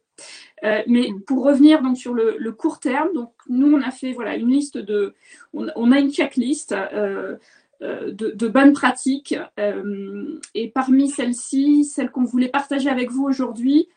Euh, 0.65 0.83
mais 0.87 1.09
pour 1.27 1.45
revenir 1.45 1.83
donc 1.83 1.99
sur 1.99 2.15
le, 2.15 2.37
le, 2.39 2.53
court 2.53 2.81
terme, 2.81 3.12
donc 3.12 3.35
nous 3.47 3.71
on 3.71 3.83
a 3.83 3.91
fait 3.91 4.12
voilà 4.12 4.37
une 4.37 4.49
liste 4.49 4.79
de, 4.79 5.15
on, 5.53 5.67
on 5.77 5.93
a 5.93 5.99
une 5.99 6.11
checklist 6.11 6.73
euh 6.73 7.37
de, 7.81 8.31
de, 8.31 8.49
bonnes 8.49 8.73
pratiques 8.73 9.35
euh, 9.59 10.39
et 10.55 10.71
parmi 10.71 11.09
celles-ci, 11.09 11.85
celles 11.85 12.11
qu'on 12.11 12.25
voulait 12.25 12.49
partager 12.49 12.91
avec 12.91 13.11
vous 13.11 13.25
aujourd'hui, 13.25 13.89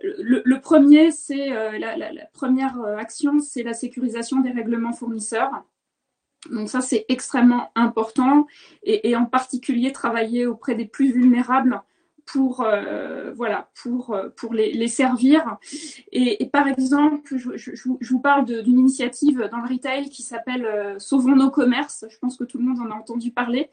le, 0.00 0.60
premier 0.60 1.10
c'est 1.10 1.52
euh, 1.52 1.78
la, 1.78 2.26
première 2.32 2.80
action, 2.96 3.40
c'est 3.40 3.62
la 3.62 3.74
sécurisation 3.74 4.40
des 4.40 4.50
règlements 4.50 4.92
fournisseurs. 4.92 5.50
Donc 6.50 6.68
ça, 6.68 6.80
c'est 6.80 7.04
extrêmement 7.08 7.70
important 7.74 8.46
et, 8.84 9.16
en 9.16 9.26
particulier 9.26 9.92
travailler 9.92 10.46
auprès 10.46 10.74
des 10.74 10.86
plus 10.86 11.12
vulnérables 11.12 11.82
pour, 12.30 12.60
euh, 12.60 13.32
voilà, 13.34 13.70
pour, 13.82 14.16
pour 14.36 14.54
les, 14.54 14.88
servir. 14.88 15.56
Et, 16.12 16.46
par 16.52 16.68
exemple, 16.68 17.36
je, 17.36 17.88
vous 18.08 18.20
parle 18.20 18.44
d'une 18.44 18.78
initiative 18.78 19.48
dans 19.50 19.58
le 19.58 19.68
retail 19.68 20.10
qui 20.10 20.22
s'appelle 20.22 20.64
euh, 20.64 20.98
Sauvons 20.98 21.36
nos 21.36 21.50
commerces. 21.50 22.04
Je 22.08 22.18
pense 22.18 22.36
que 22.36 22.44
tout 22.44 22.58
le 22.58 22.64
monde 22.64 22.80
en 22.80 22.90
a 22.90 22.94
entendu 22.94 23.30
parler. 23.30 23.70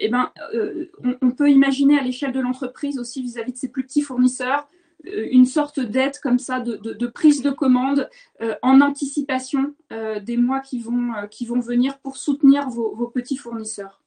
Eh 0.00 0.08
ben, 0.08 0.30
euh, 0.54 0.86
on, 1.22 1.30
peut 1.30 1.50
imaginer 1.50 1.98
à 1.98 2.02
l'échelle 2.02 2.32
de 2.32 2.40
l'entreprise 2.40 2.98
aussi 2.98 3.22
vis-à-vis 3.22 3.50
-vis 3.50 3.54
de 3.54 3.58
ses 3.58 3.68
plus 3.68 3.84
petits 3.84 4.02
fournisseurs 4.02 4.68
euh, 5.06 5.28
une 5.30 5.46
sorte 5.46 5.80
d'aide 5.80 6.18
comme 6.22 6.38
ça 6.38 6.60
de, 6.60 7.06
prise 7.06 7.42
de 7.42 7.50
commande 7.50 8.08
euh, 8.40 8.54
en 8.62 8.80
anticipation 8.80 9.74
euh, 9.92 10.20
des 10.20 10.36
mois 10.36 10.60
qui 10.60 10.80
vont, 10.80 11.12
qui 11.30 11.46
vont 11.46 11.60
venir 11.60 11.98
pour 11.98 12.16
soutenir 12.16 12.68
vos, 12.68 13.08
petits 13.08 13.36
fournisseurs. 13.36 14.02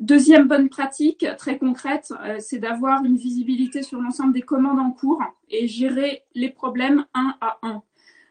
Deuxième 0.00 0.48
bonne 0.48 0.68
pratique 0.68 1.26
très 1.36 1.58
concrète, 1.58 2.12
c'est 2.38 2.58
d'avoir 2.58 3.04
une 3.04 3.16
visibilité 3.16 3.82
sur 3.82 4.00
l'ensemble 4.00 4.32
des 4.32 4.42
commandes 4.42 4.78
en 4.78 4.90
cours 4.90 5.22
et 5.50 5.66
gérer 5.66 6.22
les 6.34 6.50
problèmes 6.50 7.04
un 7.14 7.34
à 7.40 7.58
un. 7.62 7.82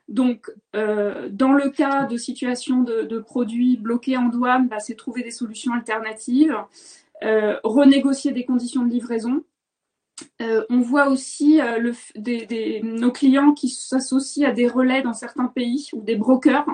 Donc, 0.08 0.52
dans 0.74 1.54
le 1.54 1.70
cas 1.70 2.06
de 2.06 2.18
situations 2.18 2.82
de, 2.82 3.20
produits 3.20 3.78
bloqués 3.78 4.18
en 4.18 4.30
douane, 4.30 4.68
bah, 4.68 4.80
c'est 4.80 4.96
trouver 4.96 5.24
des 5.24 5.32
solutions 5.32 5.74
alternatives, 5.74 6.56
renégocier 7.64 8.32
des 8.32 8.46
conditions 8.46 8.84
de 8.84 8.90
livraison, 8.90 9.44
euh, 10.42 10.66
on 10.70 10.80
voit 10.80 11.10
aussi 11.10 11.62
euh, 11.62 11.94
nos 12.84 13.12
clients 13.12 13.54
qui 13.54 13.70
s'associent 13.70 14.50
à 14.50 14.52
des 14.52 14.68
relais 14.68 15.02
dans 15.02 15.14
certains 15.14 15.48
pays 15.48 15.90
ou 15.94 16.02
des 16.02 16.16
brokers 16.16 16.66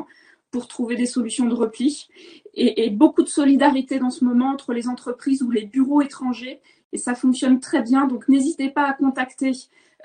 pour 0.51 0.67
trouver 0.67 0.95
des 0.95 1.05
solutions 1.05 1.45
de 1.45 1.53
repli. 1.53 2.07
Et, 2.55 2.89
beaucoup 2.91 3.23
de 3.23 3.29
solidarité 3.29 3.97
dans 3.97 4.11
ce 4.11 4.23
moment 4.23 4.49
entre 4.49 4.73
les 4.73 4.87
entreprises 4.87 5.41
ou 5.41 5.49
les 5.49 5.65
bureaux 5.65 6.01
étrangers. 6.01 6.61
Et 6.91 6.97
ça 6.97 7.15
fonctionne 7.15 7.59
très 7.59 7.81
bien. 7.81 8.05
Donc 8.05 8.27
n'hésitez 8.27 8.69
pas 8.69 8.83
à 8.87 8.93
contacter 8.93 9.53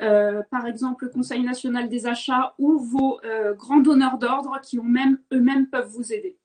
euh, 0.00 0.42
par 0.50 0.66
exemple 0.66 1.04
le 1.04 1.10
Conseil 1.10 1.42
national 1.42 1.88
des 1.88 2.06
achats 2.06 2.54
ou 2.58 2.78
vos 2.78 3.20
grands 3.56 3.80
donneurs 3.80 4.18
d'ordre 4.18 4.58
qui 4.62 4.78
eux-mêmes 4.78 5.66
peuvent 5.66 5.90
vous 5.90 6.12
aider. 6.12 6.38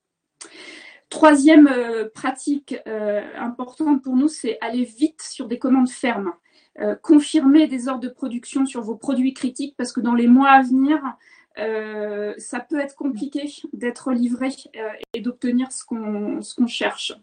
Troisième 1.10 1.70
pratique 2.14 2.76
importante 3.38 4.04
pour 4.04 4.18
nous, 4.18 4.28
c'est 4.28 4.58
aller 4.60 4.84
vite 4.84 5.22
sur 5.22 5.48
des 5.48 5.60
commandes 5.60 5.90
fermes. 5.90 6.34
Euh, 6.80 6.96
confirmer 6.96 7.68
des 7.68 7.88
ordres 7.88 8.02
de 8.02 8.10
production 8.10 8.66
sur 8.66 8.82
vos 8.82 8.96
produits 8.96 9.36
critiques 9.36 9.76
parce 9.78 9.94
que 9.94 10.00
dans 10.00 10.16
les 10.16 10.26
mois 10.26 10.50
à 10.50 10.64
venir, 10.64 11.00
euh, 11.60 12.34
ça 12.38 12.60
peut 12.60 12.80
être 12.80 12.96
compliqué 12.96 13.52
d'être 13.74 14.12
livré 14.12 14.50
euh, 14.76 14.90
et 15.14 15.22
d'obtenir 15.22 15.72
ce 15.72 15.84
qu'on 15.86 16.68
cherche. 16.68 17.14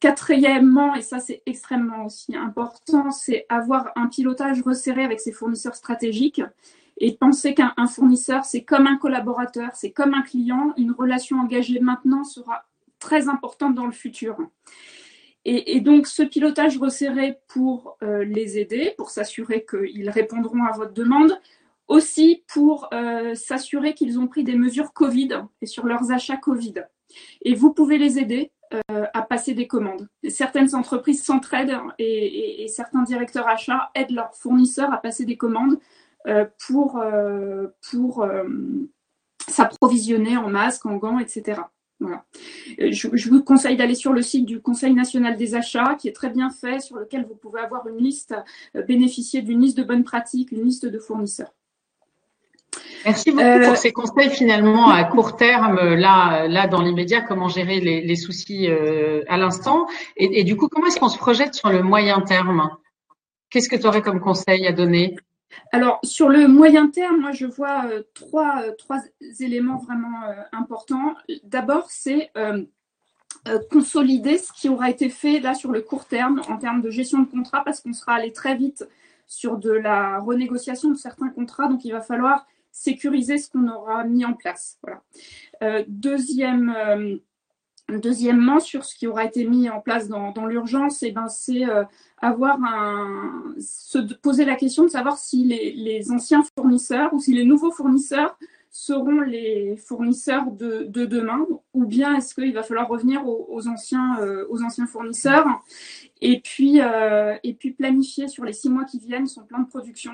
quatrièmement, 0.00 0.94
et 0.94 1.02
ça 1.02 1.20
c'est 1.20 1.42
extrêmement 1.46 2.06
aussi 2.06 2.34
important, 2.34 3.10
c'est 3.10 3.44
avoir 3.48 3.92
un 3.96 4.06
pilotage 4.06 4.62
resserré 4.62 5.04
avec 5.04 5.20
ses 5.20 5.32
fournisseurs 5.32 5.74
stratégiques 5.74 6.42
et 7.00 7.12
penser 7.12 7.54
qu'un 7.54 7.86
fournisseur, 7.86 8.44
c'est 8.44 8.62
comme 8.62 8.86
un 8.86 8.96
collaborateur, 8.96 9.70
c'est 9.74 9.92
comme 9.92 10.14
un 10.14 10.22
client. 10.22 10.72
Une 10.76 10.92
relation 10.92 11.38
engagée 11.38 11.80
maintenant 11.80 12.24
sera 12.24 12.64
très 12.98 13.28
importante 13.28 13.74
dans 13.74 13.86
le 13.86 13.92
futur. 13.92 14.36
Et, 15.44 15.80
donc, 15.80 16.06
ce 16.06 16.22
pilotage 16.22 16.76
resserré 16.76 17.38
pour 17.46 17.96
euh, 18.02 18.22
les 18.22 18.58
aider, 18.58 18.92
pour 18.98 19.08
s'assurer 19.08 19.64
qu'ils 19.64 20.10
répondront 20.10 20.64
à 20.64 20.72
votre 20.72 20.92
demande, 20.92 21.40
aussi 21.88 22.44
pour 22.46 22.88
euh, 22.92 23.34
s'assurer 23.34 23.94
qu'ils 23.94 24.18
ont 24.18 24.26
pris 24.26 24.44
des 24.44 24.56
mesures 24.56 24.92
Covid 24.92 25.42
et 25.60 25.66
sur 25.66 25.86
leurs 25.86 26.10
achats 26.12 26.36
Covid. 26.36 26.74
Et 27.42 27.54
vous 27.54 27.72
pouvez 27.72 27.98
les 27.98 28.18
aider 28.18 28.52
euh, 28.74 29.06
à 29.14 29.22
passer 29.22 29.54
des 29.54 29.66
commandes. 29.66 30.08
Certaines 30.28 30.74
entreprises 30.74 31.24
s'entraident 31.24 31.80
et, 31.98 32.66
certains 32.68 33.02
directeurs 33.02 33.48
achats 33.48 33.90
aident 33.94 34.12
leurs 34.12 34.34
fournisseurs 34.34 34.92
à 34.92 34.98
passer 34.98 35.24
des 35.24 35.36
commandes 35.36 35.78
pour, 36.66 37.02
pour 37.90 38.28
s'approvisionner 39.48 40.36
en 40.36 40.50
masques, 40.50 40.84
en 40.84 40.96
gants, 40.96 41.18
etc. 41.18 41.62
Voilà. 42.00 42.24
Euh, 42.80 42.92
je, 42.92 43.28
vous 43.28 43.42
conseille 43.42 43.76
d'aller 43.76 43.94
sur 43.94 44.12
le 44.12 44.22
site 44.22 44.46
du 44.46 44.60
Conseil 44.60 44.94
national 44.94 45.36
des 45.36 45.54
achats, 45.54 45.96
qui 45.96 46.08
est 46.08 46.12
très 46.12 46.30
bien 46.30 46.50
fait, 46.50 46.80
sur 46.80 46.96
lequel 46.96 47.24
vous 47.26 47.34
pouvez 47.34 47.60
avoir 47.60 47.88
une 47.88 47.98
liste, 47.98 48.34
euh, 48.76 48.82
bénéficier 48.82 49.42
d'une 49.42 49.60
liste 49.60 49.76
de 49.78 49.82
bonnes 49.82 50.04
pratiques, 50.04 50.52
une 50.52 50.64
liste 50.64 50.86
de 50.86 50.98
fournisseurs. 50.98 51.52
Merci 53.08 53.30
beaucoup 53.32 53.60
pour 53.60 53.72
euh, 53.72 53.74
ces 53.74 53.92
conseils 53.92 54.30
finalement 54.30 54.88
à 54.90 55.04
court 55.04 55.36
terme, 55.36 55.76
là, 55.76 56.46
là 56.48 56.66
dans 56.66 56.80
l'immédiat, 56.80 57.20
comment 57.22 57.48
gérer 57.48 57.80
les, 57.80 58.16
soucis 58.16 58.68
à 59.28 59.36
l'instant. 59.36 59.86
Et, 60.16 60.40
et, 60.40 60.44
du 60.44 60.56
coup, 60.56 60.68
comment 60.68 60.86
est-ce 60.86 61.00
qu'on 61.00 61.08
se 61.08 61.18
projette 61.18 61.54
sur 61.54 61.70
le 61.70 61.82
moyen 61.82 62.20
terme? 62.20 62.70
Qu'est-ce 63.50 63.68
que 63.68 63.76
tu 63.76 63.86
aurais 63.86 64.02
comme 64.02 64.20
conseil 64.20 64.66
à 64.66 64.72
donner? 64.72 65.16
Alors, 65.72 65.98
sur 66.02 66.28
le 66.28 66.48
moyen 66.48 66.88
terme, 66.88 67.20
moi, 67.20 67.32
je 67.32 67.46
vois 67.46 67.86
euh, 67.86 68.02
trois, 68.14 68.62
euh, 68.62 68.72
trois, 68.76 69.00
éléments 69.40 69.78
vraiment 69.78 70.24
euh, 70.24 70.34
importants. 70.52 71.14
D'abord, 71.44 71.90
c'est 71.90 72.30
consolider 73.70 74.36
ce 74.36 74.52
qui 74.52 74.68
aura 74.68 74.90
été 74.90 75.08
fait 75.08 75.40
là 75.40 75.54
sur 75.54 75.72
le 75.72 75.80
court 75.80 76.04
terme 76.04 76.42
en 76.48 76.58
termes 76.58 76.82
de 76.82 76.90
gestion 76.90 77.20
de 77.20 77.26
contrat, 77.26 77.64
parce 77.64 77.80
qu'on 77.80 77.94
sera 77.94 78.14
allé 78.14 78.30
très 78.32 78.54
vite 78.54 78.86
sur 79.26 79.56
de 79.56 79.70
la 79.70 80.18
renégociation 80.18 80.90
de 80.90 80.96
certains 80.96 81.30
contrats. 81.30 81.68
Donc, 81.68 81.84
il 81.84 81.92
va 81.92 82.02
falloir 82.02 82.46
sécuriser 82.78 83.38
ce 83.38 83.50
qu'on 83.50 83.68
aura 83.68 84.04
mis 84.04 84.24
en 84.24 84.34
place. 84.34 84.78
Voilà. 84.82 85.84
deuxième 85.88 87.20
Deuxièmement, 87.88 88.60
sur 88.60 88.84
ce 88.84 88.94
qui 88.94 89.06
aura 89.06 89.24
été 89.24 89.46
mis 89.46 89.70
en 89.70 89.80
place 89.80 90.08
dans, 90.08 90.46
l'urgence, 90.46 91.02
eh 91.02 91.10
ben, 91.10 91.26
c'est 91.28 91.64
euh, 91.64 91.84
avoir 92.18 92.62
un, 92.62 93.54
se 93.58 93.98
poser 94.16 94.44
la 94.44 94.56
question 94.56 94.82
de 94.82 94.88
savoir 94.88 95.16
si 95.16 95.44
les, 95.44 96.12
anciens 96.12 96.44
fournisseurs 96.54 97.14
ou 97.14 97.18
si 97.18 97.32
les 97.32 97.46
nouveaux 97.46 97.70
fournisseurs 97.70 98.38
seront 98.70 99.20
les 99.20 99.78
fournisseurs 99.78 100.50
de, 100.50 100.84
demain, 100.84 101.46
ou 101.72 101.86
bien 101.86 102.14
est-ce 102.14 102.34
qu'il 102.34 102.52
va 102.52 102.62
falloir 102.62 102.88
revenir 102.88 103.26
aux, 103.26 103.66
anciens, 103.66 104.18
euh, 104.20 104.44
aux 104.50 104.62
anciens 104.62 104.86
fournisseurs, 104.86 105.46
et 106.20 106.40
puis, 106.40 106.82
euh, 106.82 107.36
et 107.42 107.54
puis 107.54 107.70
planifier 107.70 108.28
sur 108.28 108.44
les 108.44 108.52
six 108.52 108.68
mois 108.68 108.84
qui 108.84 108.98
viennent 108.98 109.26
son 109.26 109.44
plan 109.44 109.60
de 109.60 109.66
production 109.66 110.12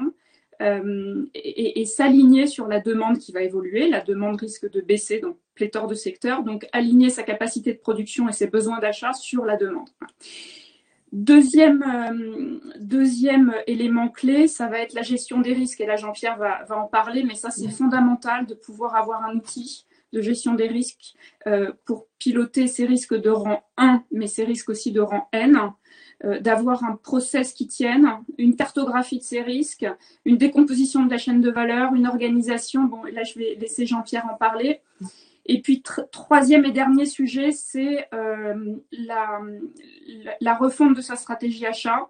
euh, 0.60 1.24
et, 1.34 1.84
s'aligner 1.86 2.46
sur 2.46 2.66
la 2.66 2.80
demande 2.80 3.18
qui 3.18 3.32
va 3.32 3.42
évoluer. 3.42 3.88
La 3.88 4.00
demande 4.00 4.40
risque 4.40 4.70
de 4.70 4.80
baisser 4.80 5.20
dans 5.20 5.36
pléthore 5.54 5.86
de 5.86 5.94
secteurs, 5.94 6.42
donc 6.42 6.66
aligner 6.72 7.10
sa 7.10 7.22
capacité 7.22 7.72
de 7.72 7.78
production 7.78 8.28
et 8.28 8.32
ses 8.32 8.48
besoins 8.48 8.80
d'achat 8.80 9.12
sur 9.12 9.44
la 9.44 9.56
demande. 9.56 9.88
Deuxième, 11.12 11.82
euh, 11.82 12.58
deuxième 12.80 13.54
élément 13.68 14.08
clé, 14.08 14.48
ça 14.48 14.66
va 14.66 14.80
être 14.80 14.94
la 14.94 15.02
gestion 15.02 15.40
des 15.40 15.52
risques, 15.52 15.80
et 15.80 15.86
là 15.86 15.94
Jean-Pierre 15.94 16.36
va, 16.38 16.64
va, 16.64 16.76
en 16.76 16.88
parler, 16.88 17.22
mais 17.22 17.36
ça 17.36 17.50
c'est 17.50 17.68
fondamental 17.68 18.46
de 18.46 18.54
pouvoir 18.54 18.96
avoir 18.96 19.22
un 19.22 19.36
outil 19.36 19.86
de 20.14 20.20
gestion 20.20 20.54
des 20.54 20.68
risques 20.68 21.14
euh, 21.46 21.72
pour 21.84 22.06
piloter 22.18 22.66
ces 22.66 22.86
risques 22.86 23.14
de 23.14 23.30
rang 23.30 23.62
1, 23.76 24.04
mais 24.10 24.26
ces 24.26 24.44
risques 24.44 24.70
aussi 24.70 24.92
de 24.92 25.00
rang 25.00 25.28
N. 25.32 25.58
euh, 26.24 26.38
d'avoir 26.40 26.84
un 26.84 26.96
process 26.96 27.52
qui 27.52 27.66
tienne, 27.66 28.08
une 28.38 28.54
cartographie 28.56 29.18
de 29.18 29.24
ces 29.24 29.42
risques, 29.42 29.86
une 30.24 30.36
décomposition 30.36 31.04
de 31.04 31.10
la 31.10 31.18
chaîne 31.18 31.40
de 31.40 31.50
valeur, 31.50 31.94
une 31.94 32.06
organisation. 32.06 32.84
Bon, 32.84 33.02
là, 33.04 33.24
je 33.24 33.38
vais 33.38 33.56
laisser 33.60 33.84
Jean-Pierre 33.86 34.26
en 34.32 34.36
parler. 34.36 34.80
Et 35.46 35.60
puis, 35.60 35.82
troisième 36.10 36.64
et 36.64 36.70
dernier 36.70 37.04
sujet, 37.04 37.50
c'est 37.50 38.08
euh, 38.14 38.76
la, 38.92 40.54
refonte 40.54 40.96
de 40.96 41.02
sa 41.02 41.16
stratégie 41.16 41.66
achat 41.66 42.08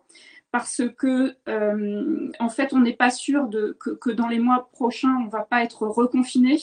parce 0.53 0.83
que 0.97 1.35
euh, 1.49 2.31
en 2.39 2.49
fait, 2.49 2.73
on 2.73 2.79
n'est 2.79 2.93
pas 2.93 3.11
sûr 3.11 3.49
de, 3.49 3.77
que, 3.81 3.91
que, 3.91 4.11
dans 4.11 4.29
les 4.29 4.39
mois 4.39 4.69
prochains, 4.71 5.17
on 5.25 5.29
va 5.29 5.41
pas 5.41 5.65
être 5.65 5.83
reconfiné. 5.83 6.59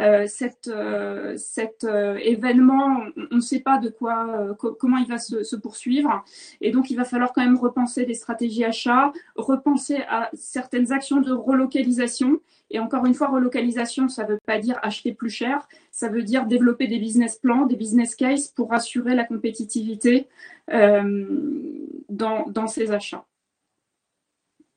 Euh, 0.00 0.26
cet, 0.26 0.66
euh, 0.66 1.36
cet 1.36 1.84
euh, 1.84 2.16
événement, 2.20 3.04
on 3.30 3.36
ne 3.36 3.40
sait 3.40 3.60
pas 3.60 3.78
de 3.78 3.88
quoi, 3.88 4.56
comment 4.58 4.96
il 4.96 5.06
va 5.06 5.18
se, 5.18 5.44
se, 5.44 5.54
poursuivre. 5.56 6.24
Et 6.60 6.72
donc, 6.72 6.90
il 6.90 6.96
va 6.96 7.04
falloir 7.04 7.32
quand 7.32 7.44
même 7.44 7.56
repenser 7.56 8.04
les 8.04 8.14
stratégies 8.14 8.64
achats, 8.64 9.12
repenser 9.36 9.98
à 10.08 10.30
certaines 10.34 10.92
actions 10.92 11.20
de 11.20 11.32
relocalisation. 11.32 12.40
Et 12.70 12.80
encore 12.80 13.06
une 13.06 13.14
fois, 13.14 13.28
relocalisation, 13.28 14.08
ça 14.08 14.24
ne 14.24 14.32
veut 14.32 14.38
pas 14.46 14.58
dire 14.58 14.78
acheter 14.82 15.12
plus 15.12 15.30
cher, 15.30 15.68
ça 15.92 16.08
veut 16.08 16.22
dire 16.22 16.46
développer 16.46 16.88
des 16.88 16.98
business 16.98 17.36
plans, 17.36 17.66
des 17.66 17.76
business 17.76 18.16
cases 18.16 18.48
pour 18.48 18.72
assurer 18.72 19.14
la 19.14 19.24
compétitivité 19.24 20.26
dans, 20.68 22.46
dans 22.48 22.66
ces 22.66 22.90
achats. 22.90 23.24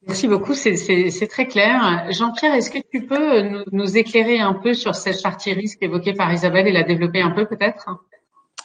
Merci 0.05 0.27
beaucoup, 0.27 0.53
c'est 0.53 1.27
très 1.29 1.47
clair. 1.47 2.05
Jean-Pierre, 2.11 2.53
est-ce 2.53 2.71
que 2.71 2.77
tu 2.91 3.05
peux 3.05 3.63
nous, 3.71 3.97
éclairer 3.97 4.39
un 4.39 4.53
peu 4.53 4.73
sur 4.73 4.95
cette 4.95 5.21
partie 5.21 5.53
risque 5.53 5.79
évoquée 5.81 6.13
par 6.13 6.31
Isabelle 6.31 6.67
et 6.67 6.71
la 6.71 6.83
développer 6.83 7.21
un 7.21 7.31
peu 7.31 7.45
peut-être? 7.45 7.89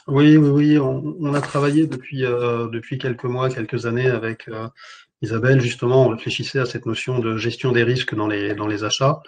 Oui, 0.07 0.37
oui, 0.37 0.49
oui. 0.49 0.79
On, 0.79 1.33
a 1.33 1.41
travaillé 1.41 1.87
depuis, 1.87 2.25
euh, 2.25 2.67
depuis 2.67 2.97
quelques 2.97 3.23
mois, 3.23 3.49
quelques 3.49 3.85
années 3.85 4.09
avec 4.09 4.47
euh, 4.47 4.67
Isabelle. 5.21 5.59
Justement, 5.59 6.05
on 6.05 6.09
réfléchissait 6.09 6.59
à 6.59 6.65
cette 6.65 6.85
notion 6.85 7.19
de 7.19 7.35
gestion 7.37 7.71
des 7.71 7.83
risques 7.83 8.13
dans 8.13 8.27
les, 8.27 8.53
dans 8.53 8.67
les 8.67 8.83
achats 8.83 9.21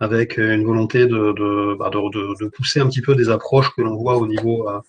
avec 0.00 0.36
une 0.36 0.64
volonté 0.64 1.06
de, 1.06 1.32
de, 1.32 1.76
bah, 1.78 1.90
de, 1.90 2.44
de 2.44 2.48
pousser 2.48 2.80
un 2.80 2.86
petit 2.88 3.02
peu 3.02 3.14
des 3.14 3.28
approches 3.28 3.70
que 3.76 3.82
l'on 3.82 3.94
voit 3.94 4.16
au 4.16 4.26
niveau 4.26 4.68
euh, 4.68 4.80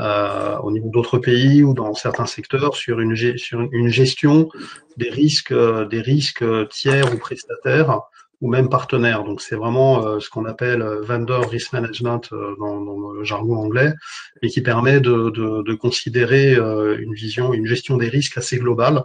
euh, 0.00 0.56
au 0.62 0.70
niveau 0.70 0.88
d'autres 0.88 1.18
pays 1.18 1.62
ou 1.62 1.74
dans 1.74 1.92
certains 1.92 2.24
secteurs 2.24 2.74
sur 2.74 3.00
une, 3.00 3.14
sur 3.36 3.60
une 3.60 3.88
gestion 3.88 4.48
des 4.96 5.10
risques, 5.10 5.52
euh, 5.52 5.84
des 5.84 6.00
risques 6.00 6.44
tiers 6.70 7.12
ou 7.12 7.18
prestataires 7.18 8.00
ou 8.40 8.48
même 8.48 8.70
partenaires. 8.70 9.24
Donc 9.24 9.42
c'est 9.42 9.56
vraiment 9.56 10.02
euh, 10.02 10.18
ce 10.18 10.30
qu'on 10.30 10.46
appelle 10.46 10.82
vendor 11.02 11.50
risk 11.50 11.74
management 11.74 12.30
dans, 12.30 12.80
dans, 12.80 13.10
le 13.12 13.24
jargon 13.24 13.56
anglais, 13.56 13.92
et 14.40 14.48
qui 14.48 14.62
permet 14.62 15.00
de, 15.00 15.28
de, 15.28 15.62
de 15.62 15.74
considérer 15.74 16.54
une 16.54 17.12
vision, 17.12 17.52
une 17.52 17.66
gestion 17.66 17.98
des 17.98 18.08
risques 18.08 18.38
assez 18.38 18.56
globale, 18.56 19.02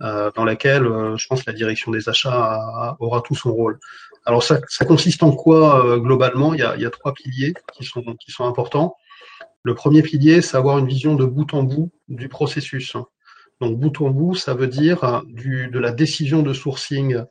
dans 0.00 0.44
laquelle 0.44 0.82
je 1.16 1.26
pense 1.28 1.46
la 1.46 1.52
direction 1.52 1.92
des 1.92 2.08
achats 2.08 2.96
aura 2.98 3.20
tout 3.20 3.36
son 3.36 3.52
rôle. 3.52 3.78
Alors 4.26 4.42
ça, 4.42 4.58
ça 4.68 4.84
consiste 4.84 5.22
en 5.22 5.30
quoi 5.30 5.96
globalement? 6.00 6.54
Il 6.54 6.58
y, 6.58 6.64
a, 6.64 6.74
il 6.74 6.82
y 6.82 6.86
a 6.86 6.90
trois 6.90 7.14
piliers 7.14 7.54
qui 7.72 7.84
sont, 7.84 8.02
qui 8.18 8.32
sont 8.32 8.46
importants. 8.46 8.96
Le 9.64 9.74
premier 9.74 10.02
pilier, 10.02 10.42
c'est 10.42 10.56
avoir 10.56 10.78
une 10.78 10.86
vision 10.86 11.14
de 11.14 11.24
bout 11.24 11.54
en 11.54 11.62
bout 11.62 11.90
du 12.08 12.28
processus. 12.28 12.96
Donc 13.60 13.78
bout 13.78 14.00
en 14.00 14.10
bout, 14.10 14.34
ça 14.34 14.54
veut 14.54 14.66
dire 14.66 15.22
du, 15.26 15.68
de 15.68 15.78
la 15.78 15.92
décision 15.92 16.42
de 16.42 16.52
sourcing 16.52 17.22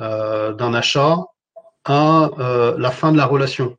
euh, 0.00 0.52
d'un 0.52 0.74
achat 0.74 1.18
à 1.84 2.30
euh, 2.38 2.76
la 2.78 2.90
fin 2.90 3.12
de 3.12 3.16
la 3.16 3.26
relation, 3.26 3.76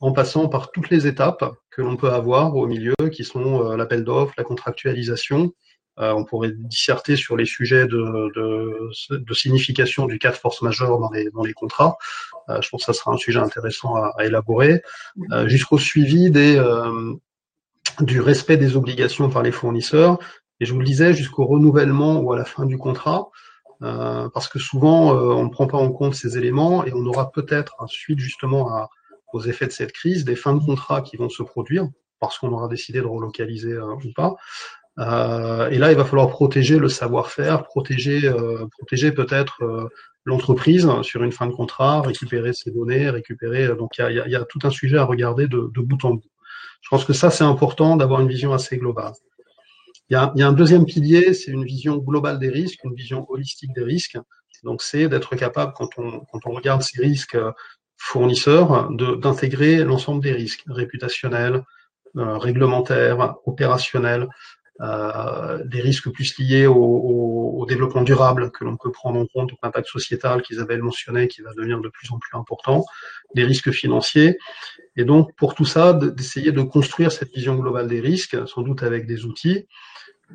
en 0.00 0.12
passant 0.12 0.48
par 0.48 0.72
toutes 0.72 0.90
les 0.90 1.06
étapes 1.06 1.44
que 1.70 1.80
l'on 1.80 1.96
peut 1.96 2.10
avoir 2.10 2.56
au 2.56 2.66
milieu, 2.66 2.94
qui 3.12 3.24
sont 3.24 3.70
euh, 3.70 3.76
l'appel 3.76 4.04
d'offres, 4.04 4.34
la 4.36 4.44
contractualisation. 4.44 5.52
Euh, 5.98 6.12
on 6.12 6.24
pourrait 6.24 6.52
disserter 6.52 7.16
sur 7.16 7.36
les 7.36 7.44
sujets 7.44 7.86
de, 7.86 9.34
signification 9.34 10.06
du 10.06 10.18
cas 10.18 10.30
de 10.30 10.36
force 10.36 10.62
majeure 10.62 10.98
dans 10.98 11.10
les, 11.44 11.52
contrats. 11.52 11.96
Euh, 12.48 12.60
je 12.60 12.68
pense 12.70 12.86
que 12.86 12.92
ça 12.92 12.98
sera 12.98 13.12
un 13.12 13.16
sujet 13.16 13.38
intéressant 13.38 13.94
à, 13.96 14.24
élaborer, 14.24 14.82
euh, 15.32 15.48
jusqu'au 15.48 15.78
suivi 15.78 16.30
des, 16.30 16.56
euh, 16.56 17.14
du 18.00 18.20
respect 18.20 18.56
des 18.56 18.76
obligations 18.76 19.28
par 19.30 19.42
les 19.42 19.52
fournisseurs, 19.52 20.18
et 20.60 20.64
je 20.64 20.72
vous 20.72 20.78
le 20.78 20.86
disais, 20.86 21.12
jusqu'au 21.12 21.44
renouvellement 21.44 22.20
ou 22.20 22.32
à 22.32 22.36
la 22.36 22.44
fin 22.44 22.66
du 22.66 22.78
contrat, 22.78 23.28
parce 23.80 24.46
que 24.46 24.60
souvent, 24.60 25.10
on 25.10 25.42
ne 25.42 25.48
prend 25.48 25.66
pas 25.66 25.76
en 25.76 25.90
compte 25.90 26.14
ces 26.14 26.38
éléments 26.38 26.84
et 26.84 26.92
on 26.94 27.04
aura 27.04 27.32
peut-être, 27.32 27.74
suite 27.88 28.20
justement 28.20 28.72
à, 28.72 28.88
aux 29.32 29.40
effets 29.40 29.66
de 29.66 29.72
cette 29.72 29.90
crise, 29.90 30.24
des 30.24 30.36
fins 30.36 30.54
de 30.54 30.64
contrat 30.64 31.02
qui 31.02 31.16
vont 31.16 31.28
se 31.28 31.42
produire, 31.42 31.88
parce 32.20 32.38
qu'on 32.38 32.52
aura 32.52 32.68
décidé 32.68 33.00
de 33.00 33.06
relocaliser 33.06 33.76
ou 33.76 34.12
pas. 34.14 34.36
Euh, 34.98 35.70
et 35.70 35.78
là, 35.78 35.90
il 35.90 35.96
va 35.96 36.04
falloir 36.04 36.28
protéger 36.28 36.78
le 36.78 36.88
savoir-faire, 36.88 37.64
protéger, 37.64 38.26
euh, 38.28 38.66
protéger 38.78 39.12
peut-être 39.12 39.62
l'entreprise 40.24 40.88
sur 41.02 41.22
une 41.22 41.32
fin 41.32 41.46
de 41.46 41.52
contrat, 41.52 42.02
récupérer 42.02 42.52
ses 42.52 42.70
données, 42.70 43.10
récupérer. 43.10 43.64
Euh, 43.64 43.74
donc 43.74 43.98
il 43.98 44.02
y 44.02 44.20
a, 44.20 44.28
y 44.28 44.36
a, 44.36 44.44
tout 44.44 44.60
un 44.64 44.70
sujet 44.70 44.98
à 44.98 45.04
regarder 45.04 45.48
de, 45.48 45.70
de, 45.74 45.80
bout 45.80 46.04
en 46.04 46.14
bout. 46.14 46.30
Je 46.80 46.88
pense 46.88 47.04
que 47.04 47.12
ça 47.12 47.30
c'est 47.30 47.44
important 47.44 47.96
d'avoir 47.96 48.20
une 48.20 48.28
vision 48.28 48.52
assez 48.52 48.76
globale. 48.76 49.12
Il 50.10 50.14
y, 50.14 50.16
a, 50.16 50.32
y 50.36 50.42
a 50.42 50.48
un 50.48 50.52
deuxième 50.52 50.84
pilier, 50.84 51.32
c'est 51.32 51.50
une 51.50 51.64
vision 51.64 51.96
globale 51.96 52.38
des 52.38 52.50
risques, 52.50 52.80
une 52.84 52.94
vision 52.94 53.24
holistique 53.30 53.72
des 53.74 53.84
risques. 53.84 54.18
Donc 54.62 54.82
c'est 54.82 55.08
d'être 55.08 55.34
capable 55.36 55.72
quand 55.74 55.88
on 55.96 56.20
quand 56.20 56.40
on 56.44 56.52
regarde 56.52 56.82
ces 56.82 57.00
risques 57.00 57.34
euh, 57.34 57.50
fournisseurs 57.96 58.90
d'intégrer 58.90 59.84
l'ensemble 59.84 60.22
des 60.22 60.32
risques 60.32 60.64
réputationnels, 60.66 61.62
euh, 62.16 62.36
réglementaires, 62.36 63.36
opérationnels, 63.46 64.22
euh, 64.22 64.26
des 64.80 65.80
risques 65.80 66.10
plus 66.10 66.38
liés 66.38 66.66
au, 66.66 66.74
au, 66.74 67.60
au 67.60 67.66
développement 67.66 68.02
durable 68.02 68.50
que 68.50 68.64
l'on 68.64 68.76
peut 68.76 68.90
prendre 68.90 69.20
en 69.20 69.26
compte, 69.26 69.52
l'impact 69.62 69.88
sociétal 69.88 70.42
qu'Isabelle 70.42 70.82
mentionnait, 70.82 71.28
qui 71.28 71.42
va 71.42 71.52
devenir 71.54 71.80
de 71.80 71.88
plus 71.88 72.10
en 72.10 72.18
plus 72.18 72.36
important, 72.36 72.84
des 73.34 73.44
risques 73.44 73.70
financiers. 73.70 74.38
Et 74.96 75.04
donc, 75.04 75.34
pour 75.36 75.54
tout 75.54 75.64
ça, 75.64 75.92
d'essayer 75.92 76.52
de 76.52 76.62
construire 76.62 77.12
cette 77.12 77.32
vision 77.32 77.54
globale 77.56 77.88
des 77.88 78.00
risques, 78.00 78.36
sans 78.48 78.62
doute 78.62 78.82
avec 78.82 79.06
des 79.06 79.24
outils, 79.24 79.66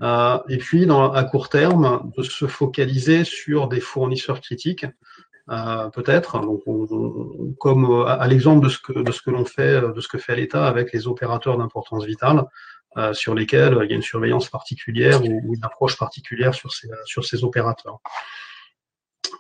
euh, 0.02 0.38
et 0.50 0.58
puis, 0.58 0.86
dans, 0.86 1.12
à 1.12 1.24
court 1.24 1.50
terme, 1.50 2.12
de 2.18 2.24
se 2.24 2.48
focaliser 2.48 3.24
sur 3.24 3.68
des 3.68 3.80
fournisseurs 3.80 4.42
critiques, 4.42 4.86
euh, 5.50 5.90
peut-être, 5.90 6.42
comme 7.58 7.86
euh, 7.86 8.06
à, 8.06 8.28
l'exemple 8.28 8.66
de 8.66 8.70
ce 8.70 8.80
que 8.80 8.92
de 8.92 9.12
ce 9.12 9.22
que 9.22 9.32
l'on 9.32 9.46
fait, 9.46 9.82
de 9.82 10.02
ce 10.02 10.08
que 10.08 10.18
fait 10.18 10.36
l'État 10.36 10.68
avec 10.68 10.92
les 10.92 11.08
opérateurs 11.08 11.58
d'importance 11.58 12.06
vitale, 12.06 12.44
euh, 12.98 13.14
sur 13.14 13.36
lesquels 13.36 13.78
il 13.84 13.90
y 13.90 13.94
a 13.94 13.96
une 13.96 14.02
surveillance 14.02 14.50
particulière 14.50 15.24
ou, 15.24 15.56
une 15.56 15.64
approche 15.64 15.98
particulière 15.98 16.54
sur 16.54 16.72
ces, 16.72 16.90
sur 17.06 17.26
ces 17.26 17.44
opérateurs. 17.44 18.00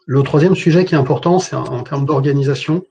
Le 0.05 0.23
troisième 0.23 0.55
sujet 0.55 0.85
qui 0.85 0.95
est 0.95 0.97
important, 0.97 1.39
c'est 1.39 1.55
en, 1.55 1.83
termes 1.83 2.05
d'organisation. 2.05 2.85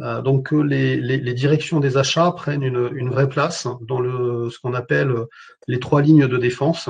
Euh, 0.00 0.22
donc 0.22 0.52
les, 0.52 0.96
les, 0.96 1.34
directions 1.34 1.80
des 1.80 1.96
achats 1.96 2.30
prennent 2.32 2.62
une, 2.62 3.10
vraie 3.10 3.28
place 3.28 3.66
dans 3.80 3.98
ce 3.98 4.58
qu'on 4.58 4.74
appelle 4.74 5.14
les 5.66 5.80
trois 5.80 6.02
lignes 6.02 6.26
de 6.26 6.36
défense. 6.36 6.88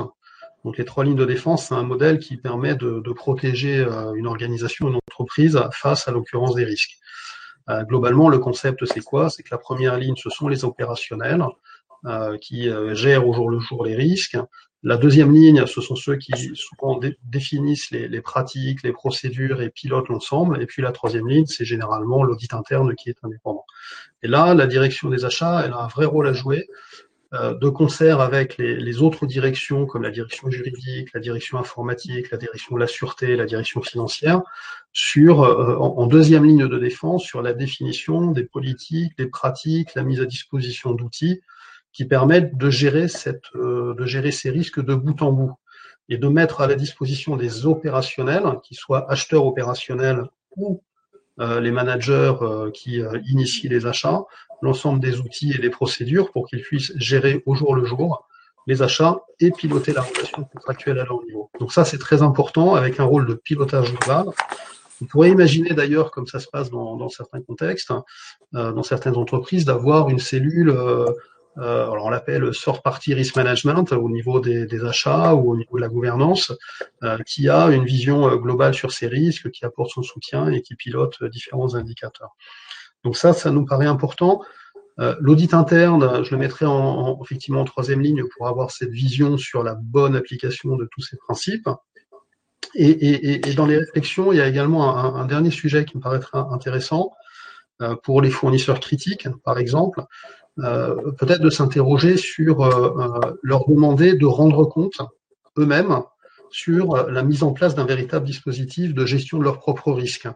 Donc 0.65 0.77
les 0.77 0.85
trois 0.85 1.03
lignes 1.03 1.15
de 1.15 1.25
défense, 1.25 1.67
c'est 1.67 1.75
un 1.75 1.83
modèle 1.83 2.19
qui 2.19 2.37
permet 2.37 2.75
de, 2.75 3.01
protéger 3.13 3.79
euh, 3.79 4.13
une 4.13 4.27
organisation, 4.27 4.89
une 4.89 4.99
entreprise 5.07 5.59
face 5.71 6.07
à 6.07 6.11
l'occurrence 6.11 6.55
des 6.55 6.65
risques. 6.65 6.97
Euh, 7.69 7.83
globalement, 7.83 8.29
le 8.29 8.39
concept, 8.39 8.85
c'est 8.85 9.03
quoi? 9.03 9.29
C'est 9.29 9.43
que 9.43 9.49
la 9.51 9.57
première 9.57 9.97
ligne, 9.97 10.15
ce 10.17 10.29
sont 10.29 10.47
les 10.47 10.65
opérationnels. 10.65 11.43
Euh, 12.05 12.37
qui 12.37 12.69
euh, 12.69 12.95
gèrent 12.95 13.27
au 13.27 13.33
jour 13.33 13.49
le 13.49 13.59
jour 13.59 13.83
les 13.83 13.93
risques. 13.93 14.37
La 14.83 14.95
deuxième 14.95 15.33
ligne, 15.33 15.65
ce 15.65 15.81
sont 15.81 15.97
ceux 15.97 16.15
qui 16.15 16.31
souvent 16.55 16.97
définissent 17.23 17.91
les, 17.91 18.07
les, 18.07 18.21
pratiques, 18.21 18.83
les 18.83 18.93
procédures 18.93 19.61
et 19.61 19.69
pilotent 19.69 20.07
l'ensemble. 20.07 20.61
Et 20.61 20.65
puis 20.65 20.81
la 20.81 20.93
troisième 20.93 21.27
ligne, 21.27 21.45
c'est 21.45 21.65
généralement 21.65 22.23
l'audit 22.23 22.53
interne 22.53 22.95
qui 22.95 23.09
est 23.09 23.17
indépendant. 23.21 23.65
Et 24.23 24.29
là, 24.29 24.53
la 24.53 24.65
direction 24.65 25.09
des 25.09 25.25
achats, 25.25 25.61
elle 25.65 25.73
a 25.73 25.79
un 25.79 25.87
vrai 25.87 26.05
rôle 26.05 26.25
à 26.29 26.31
jouer 26.31 26.69
euh, 27.33 27.53
de 27.53 27.67
concert 27.67 28.21
avec 28.21 28.57
les, 28.57 28.77
les, 28.77 29.01
autres 29.01 29.25
directions 29.25 29.85
comme 29.85 30.03
la 30.03 30.11
direction 30.11 30.49
juridique, 30.49 31.09
la 31.13 31.19
direction 31.19 31.57
informatique, 31.57 32.31
la 32.31 32.37
direction 32.37 32.75
de 32.75 32.79
la 32.79 32.87
sûreté, 32.87 33.35
la 33.35 33.45
direction 33.45 33.81
financière, 33.81 34.41
sur 34.93 35.43
euh, 35.43 35.75
en, 35.75 35.97
en, 35.97 36.07
deuxième 36.07 36.45
ligne 36.45 36.69
de 36.69 36.79
défense 36.79 37.23
sur 37.23 37.41
la 37.41 37.51
définition 37.51 38.31
des 38.31 38.45
politiques, 38.45 39.17
des 39.17 39.27
pratiques, 39.27 39.95
la 39.95 40.03
mise 40.03 40.21
à 40.21 40.25
disposition 40.25 40.93
d'outils 40.93 41.41
qui 41.91 42.05
permettent 42.05 42.57
de 42.57 42.69
gérer, 42.69 43.07
cette, 43.07 43.43
euh, 43.55 43.93
de 43.95 44.05
gérer 44.05 44.31
ces 44.31 44.49
risques 44.49 44.83
de 44.83 44.95
bout 44.95 45.21
en 45.21 45.31
bout 45.31 45.53
et 46.07 46.17
de 46.17 46.27
mettre 46.27 46.61
à 46.61 46.67
la 46.67 46.75
disposition 46.75 47.37
des 47.37 47.65
opérationnels, 47.65 48.43
qui 48.63 48.75
soient 48.75 49.11
acheteurs 49.11 49.45
opérationnels 49.45 50.23
ou 50.55 50.81
euh, 51.39 51.59
les 51.59 51.71
managers 51.71 52.33
euh, 52.41 52.71
qui 52.71 53.01
initient 53.27 53.69
les 53.69 53.85
achats, 53.85 54.23
l'ensemble 54.61 54.99
des 54.99 55.19
outils 55.19 55.53
et 55.53 55.59
des 55.59 55.69
procédures 55.69 56.31
pour 56.31 56.47
qu'ils 56.47 56.61
puissent 56.61 56.93
gérer 56.97 57.43
au 57.45 57.55
jour 57.55 57.75
le 57.75 57.85
jour 57.85 58.27
les 58.67 58.81
achats 58.83 59.19
et 59.39 59.51
piloter 59.51 59.93
la 59.93 60.01
relation 60.01 60.43
contractuelle 60.43 60.99
à 60.99 61.05
leur 61.05 61.23
niveau. 61.25 61.49
Donc 61.59 61.71
ça, 61.73 61.85
c'est 61.85 61.97
très 61.97 62.21
important 62.21 62.75
avec 62.75 62.99
un 62.99 63.03
rôle 63.03 63.25
de 63.25 63.33
pilotage 63.33 63.93
global. 63.93 64.27
On 65.01 65.05
pourrait 65.05 65.31
imaginer 65.31 65.73
d'ailleurs, 65.73 66.11
comme 66.11 66.27
ça 66.27 66.39
se 66.39 66.47
passe 66.47 66.69
dans, 66.69 66.97
dans 66.97 67.09
certains 67.09 67.41
contextes, 67.41 67.91
euh, 68.55 68.71
dans 68.71 68.83
certaines 68.83 69.15
entreprises, 69.15 69.65
d'avoir 69.65 70.09
une 70.09 70.19
cellule 70.19 70.69
euh, 70.69 71.05
alors 71.57 72.05
on 72.05 72.09
l'appelle 72.09 72.53
sort 72.53 72.81
party 72.81 73.13
risk 73.13 73.35
management 73.35 73.91
au 73.91 74.09
niveau 74.09 74.39
des, 74.39 74.85
achats 74.85 75.33
ou 75.33 75.51
au 75.51 75.57
niveau 75.57 75.77
de 75.77 75.81
la 75.81 75.89
gouvernance, 75.89 76.53
euh, 77.03 77.17
qui 77.25 77.49
a 77.49 77.67
une 77.67 77.83
vision 77.83 78.35
globale 78.37 78.73
sur 78.73 78.91
ces 78.91 79.07
risques, 79.07 79.49
qui 79.51 79.65
apporte 79.65 79.91
son 79.91 80.03
soutien 80.03 80.47
et 80.49 80.61
qui 80.61 80.75
pilote 80.75 81.23
différents 81.25 81.75
indicateurs. 81.75 82.35
Donc 83.03 83.17
ça, 83.17 83.33
ça 83.33 83.51
nous 83.51 83.65
paraît 83.65 83.87
important. 83.87 84.41
L'audit 85.21 85.53
interne, 85.53 86.25
je 86.25 86.31
le 86.31 86.37
mettrai 86.37 86.65
en, 86.65 86.73
en, 86.73 87.23
effectivement 87.23 87.61
en 87.61 87.65
troisième 87.65 88.01
ligne 88.01 88.25
pour 88.35 88.49
avoir 88.49 88.69
cette 88.69 88.91
vision 88.91 89.37
sur 89.37 89.63
la 89.63 89.73
bonne 89.73 90.13
application 90.13 90.75
de 90.75 90.89
tous 90.91 90.99
ces 91.01 91.15
principes. 91.15 91.69
Et, 92.75 93.39
dans 93.55 93.65
les 93.65 93.77
réflexions, 93.77 94.31
il 94.31 94.37
y 94.37 94.41
a 94.41 94.47
également 94.47 94.95
un, 94.95 95.25
dernier 95.25 95.51
sujet 95.51 95.85
qui 95.85 95.97
me 95.97 96.01
paraîtrait 96.01 96.39
intéressant 96.51 97.13
euh, 97.81 97.95
pour 98.03 98.21
les 98.21 98.29
fournisseurs 98.29 98.79
critiques, 98.79 99.27
par 99.43 99.57
exemple, 99.57 100.01
euh, 100.01 100.03
peut-être 101.17 101.41
de 101.41 101.49
s'interroger 101.49 102.17
sur 102.17 102.63
euh, 102.63 103.37
leur 103.41 103.67
demander 103.67 104.13
de 104.13 104.25
rendre 104.25 104.65
compte 104.65 105.01
eux-mêmes 105.57 106.01
sur 106.51 107.09
la 107.09 107.23
mise 107.23 107.43
en 107.43 107.53
place 107.53 107.75
d'un 107.75 107.85
véritable 107.85 108.25
dispositif 108.25 108.93
de 108.93 109.05
gestion 109.05 109.37
de 109.37 109.43
leurs 109.43 109.59
propres 109.59 109.91
risques 109.91 110.27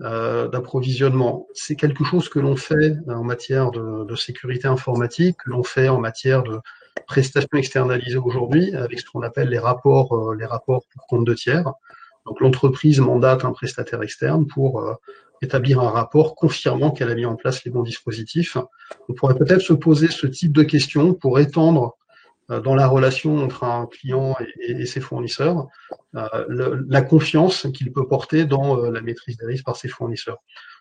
d'approvisionnement. 0.00 1.46
C'est 1.54 1.76
quelque 1.76 2.02
chose 2.02 2.28
que 2.28 2.40
l'on 2.40 2.56
fait 2.56 2.96
en 3.06 3.22
matière 3.22 3.70
de, 3.70 4.04
de 4.04 4.16
sécurité 4.16 4.66
informatique, 4.66 5.36
que 5.44 5.50
l'on 5.50 5.62
fait 5.62 5.88
en 5.88 6.00
matière 6.00 6.42
de 6.42 6.58
prestations 7.06 7.56
externalisées 7.56 8.16
aujourd'hui, 8.16 8.74
avec 8.74 8.98
ce 8.98 9.04
qu'on 9.04 9.22
appelle 9.22 9.48
les 9.48 9.60
rapports, 9.60 10.34
les 10.34 10.46
rapports 10.46 10.82
pour 10.92 11.06
compte 11.06 11.24
de 11.24 11.34
tiers. 11.34 11.70
Donc 12.26 12.40
l'entreprise 12.40 12.98
mandate 12.98 13.44
un 13.44 13.52
prestataire 13.52 14.02
externe 14.02 14.46
pour 14.46 14.98
établir 15.42 15.80
un 15.80 15.90
rapport 15.90 16.34
confirmant 16.34 16.92
qu'elle 16.92 17.10
a 17.10 17.14
mis 17.14 17.26
en 17.26 17.36
place 17.36 17.64
les 17.64 17.70
bons 17.70 17.82
dispositifs. 17.82 18.56
On 19.08 19.12
pourrait 19.12 19.34
peut-être 19.34 19.60
se 19.60 19.72
poser 19.72 20.08
ce 20.08 20.26
type 20.26 20.52
de 20.52 20.62
questions 20.62 21.14
pour 21.14 21.38
étendre 21.40 21.96
euh, 22.50 22.60
dans 22.60 22.74
la 22.74 22.86
relation 22.86 23.38
entre 23.38 23.64
un 23.64 23.86
client 23.86 24.36
et, 24.60 24.86
ses 24.86 25.00
fournisseurs 25.00 25.68
euh, 26.14 26.82
la 26.88 27.02
confiance 27.02 27.66
qu'il 27.74 27.92
peut 27.92 28.06
porter 28.06 28.44
dans 28.44 28.78
euh, 28.78 28.90
la 28.90 29.00
maîtrise 29.00 29.36
des 29.36 29.46
risques 29.46 29.64
par 29.64 29.76
ses 29.76 29.88
fournisseurs. 29.88 30.38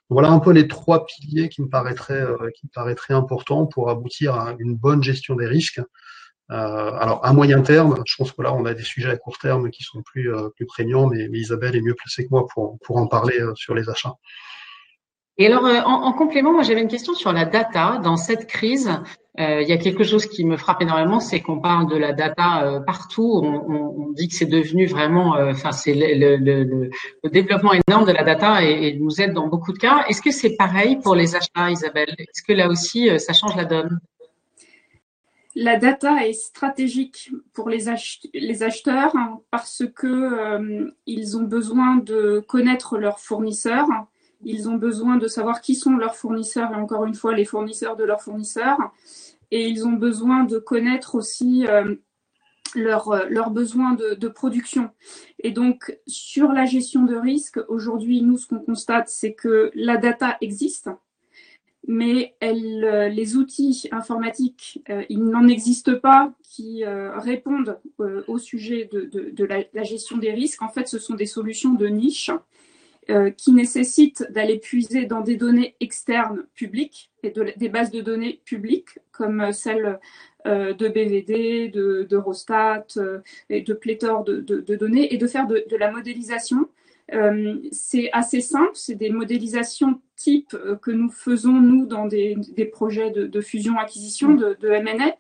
Voilà 0.10 0.30
un 0.30 0.40
peu 0.40 0.52
les 0.52 0.68
trois 0.68 1.06
piliers 1.06 1.50
qui 1.50 1.62
me 1.62 1.70
paraîtraient, 1.70 2.26
qui 2.56 2.66
me 2.66 2.72
paraîtraient 2.74 3.14
importants 3.14 3.66
pour 3.66 3.90
aboutir 3.90 4.36
à 4.36 4.56
une 4.60 4.76
bonne 4.76 5.02
gestion 5.02 5.36
des 5.36 5.48
risques. 5.48 5.82
Alors 6.52 7.26
à 7.26 7.34
moyen 7.34 7.62
terme, 7.62 8.02
je 8.06 8.16
pense 8.18 8.32
que 8.32 8.42
là 8.42 8.54
on 8.54 8.66
a 8.66 8.74
des 8.74 8.84
sujets 8.84 9.10
à 9.10 9.18
court 9.18 9.38
terme 9.38 9.70
qui 9.70 9.84
sont 9.84 10.02
plus, 10.02 10.30
plus 10.56 10.66
prégnants, 10.66 11.08
mais, 11.08 11.28
Isabelle 11.32 11.76
est 11.76 11.82
mieux 11.82 11.96
placée 11.96 12.26
que 12.26 12.30
moi 12.32 12.46
pour, 12.54 12.78
pour 12.80 12.98
en 12.98 13.08
parler 13.08 13.40
sur 13.56 13.74
les 13.74 13.90
achats. 13.90 14.16
Et 15.42 15.48
alors, 15.48 15.66
euh, 15.66 15.82
en, 15.82 16.14
complément, 16.14 16.54
moi 16.54 16.62
j'avais 16.62 16.82
une 16.82 16.88
question 16.88 17.14
sur 17.14 17.32
la 17.34 17.46
data. 17.46 18.00
Dans 18.04 18.16
cette 18.16 18.46
crise, 18.48 18.92
euh, 19.40 19.62
il 19.62 19.68
y 19.68 19.72
a 19.72 19.78
quelque 19.78 20.04
chose 20.04 20.28
qui 20.28 20.46
me 20.46 20.58
frappe 20.58 20.82
énormément, 20.84 21.20
c'est 21.20 21.40
qu'on 21.40 21.60
parle 21.60 21.90
de 21.90 21.98
la 21.98 22.14
data 22.14 22.64
euh, 22.64 22.80
partout. 22.80 23.42
On, 23.44 24.12
dit 24.12 24.28
que 24.28 24.36
c'est 24.36 24.46
devenu 24.46 24.88
vraiment, 24.88 25.38
enfin, 25.40 25.72
c'est 25.72 25.94
le, 25.96 26.90
développement 27.30 27.72
énorme 27.88 28.06
de 28.06 28.12
la 28.12 28.24
data 28.24 28.62
et, 28.62 28.98
nous 29.00 29.22
aide 29.22 29.34
dans 29.34 29.48
beaucoup 29.48 29.72
de 29.72 29.80
cas. 29.80 30.04
Est-ce 30.10 30.22
que 30.22 30.32
c'est 30.32 30.58
pareil 30.58 30.98
pour 31.02 31.16
les 31.16 31.34
achats, 31.36 31.72
Isabelle? 31.72 32.14
Est-ce 32.20 32.44
que 32.44 32.52
là 32.52 32.68
aussi, 32.68 33.10
ça 33.20 33.32
change 33.32 33.56
la 33.56 33.64
donne? 33.64 34.00
La 35.56 35.78
data 35.78 36.26
est 36.28 36.34
stratégique 36.34 37.32
pour 37.54 37.70
les, 37.70 37.90
acheteurs 37.90 39.16
parce 39.50 39.84
que 39.96 40.92
ils 41.06 41.38
ont 41.38 41.44
besoin 41.44 41.98
de 41.98 42.40
connaître 42.48 42.98
leurs 42.98 43.20
fournisseurs 43.20 43.88
ils 44.44 44.70
ont 44.70 44.76
besoin 44.76 45.18
de 45.18 45.28
savoir 45.28 45.62
qui 45.62 45.76
sont 45.76 45.98
leurs 45.98 46.16
fournisseurs 46.16 46.72
et 46.72 46.76
encore 46.76 47.06
une 47.06 47.16
fois 47.16 47.36
les 47.36 47.46
fournisseurs 47.46 47.96
de 47.96 48.04
leurs 48.04 48.22
fournisseurs. 48.22 48.80
Et 49.52 49.68
ils 49.68 49.86
ont 49.86 49.94
besoin 49.94 50.44
de 50.46 50.58
connaître 50.58 51.16
aussi 51.16 51.66
euh, 51.68 51.96
leurs 52.76 53.30
leur 53.30 53.48
euh, 53.48 53.52
besoins 53.52 53.94
de, 53.94 54.28
production. 54.28 54.90
Et 55.40 55.52
donc, 55.52 55.98
sur 56.08 56.54
la 56.54 56.66
gestion 56.66 57.04
de 57.04 57.16
risque, 57.16 57.60
aujourd'hui, 57.68 58.22
nous, 58.22 58.38
ce 58.38 58.48
qu'on 58.48 58.60
constate, 58.60 59.10
c'est 59.10 59.34
que 59.34 59.72
la 59.76 59.98
data 59.98 60.38
existe, 60.42 60.90
mais 61.88 62.36
elle, 62.40 62.84
euh, 62.84 63.10
les 63.10 63.36
outils 63.36 63.88
informatiques, 63.92 64.84
euh, 64.90 65.04
il 65.10 65.24
n'en 65.24 65.48
existe 65.48 65.96
pas 65.96 66.34
qui 66.44 66.84
euh, 66.84 67.18
répondent 67.18 67.80
au 68.28 68.38
sujet 68.38 68.90
de, 68.92 69.02
de, 69.02 69.30
de 69.32 69.46
la, 69.46 69.84
gestion 69.84 70.18
des 70.18 70.32
risques. 70.32 70.62
En 70.62 70.70
fait, 70.70 70.88
ce 70.88 71.00
sont 71.00 71.16
des 71.16 71.26
solutions 71.26 71.74
de 71.74 71.88
niche 71.88 72.30
euh, 73.10 73.32
qui 73.32 73.52
nécessite 73.52 74.28
d'aller 74.30 74.60
puiser 74.60 75.06
dans 75.06 75.22
des 75.22 75.36
données 75.36 75.76
externes 75.80 76.46
publiques 76.54 77.10
et 77.24 77.32
de, 77.32 77.52
des 77.58 77.68
bases 77.68 77.90
de 77.90 78.00
données 78.00 78.42
publiques 78.46 79.00
comme 79.12 79.42
euh, 79.42 79.52
celles 79.52 80.00
euh, 80.46 80.74
de 80.74 80.88
BVD, 80.88 81.70
de, 81.70 82.04
d'Eurostat 82.04 82.86
et 83.50 83.62
de 83.62 83.74
pléthore 83.74 84.24
de, 84.24 84.40
données 84.76 85.12
et 85.14 85.18
de 85.18 85.26
faire 85.26 85.48
de, 85.48 85.66
la 85.78 85.92
modélisation. 85.92 86.70
C'est 87.72 88.10
assez 88.14 88.42
simple, 88.42 88.72
c'est 88.74 88.96
des 88.96 89.10
modélisations 89.10 90.02
type 90.16 90.56
que 90.82 90.92
nous 90.92 91.10
faisons 91.10 91.54
nous 91.54 91.86
dans 91.86 92.06
des, 92.06 92.38
projets 92.72 93.12
de, 93.12 93.42
fusion-acquisition 93.42 94.34
de, 94.34 94.58
de 94.60 94.70
M&A. 94.70 95.18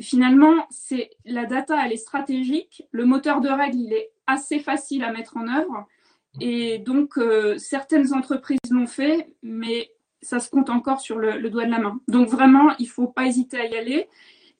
finalement, 0.00 0.66
c'est 0.70 1.10
la 1.24 1.46
data, 1.46 1.76
elle 1.84 1.92
est 1.92 1.96
stratégique. 1.96 2.84
Le 2.90 3.04
moteur 3.04 3.40
de 3.40 3.48
règles, 3.48 3.78
il 3.78 3.92
est 3.92 4.10
assez 4.26 4.58
facile 4.58 5.04
à 5.04 5.12
mettre 5.12 5.36
en 5.36 5.46
œuvre. 5.48 5.86
Et 6.38 6.78
donc, 6.78 7.18
euh, 7.18 7.58
certaines 7.58 8.12
entreprises 8.14 8.58
l'ont 8.70 8.86
fait, 8.86 9.32
mais 9.42 9.90
ça 10.22 10.38
se 10.38 10.50
compte 10.50 10.70
encore 10.70 11.00
sur 11.00 11.18
le, 11.18 11.48
doigt 11.50 11.64
de 11.64 11.70
la 11.70 11.80
main. 11.80 12.00
Donc, 12.08 12.28
vraiment, 12.28 12.76
il 12.78 12.84
ne 12.84 12.90
faut 12.90 13.08
pas 13.08 13.26
hésiter 13.26 13.58
à 13.58 13.66
y 13.66 13.76
aller, 13.76 14.08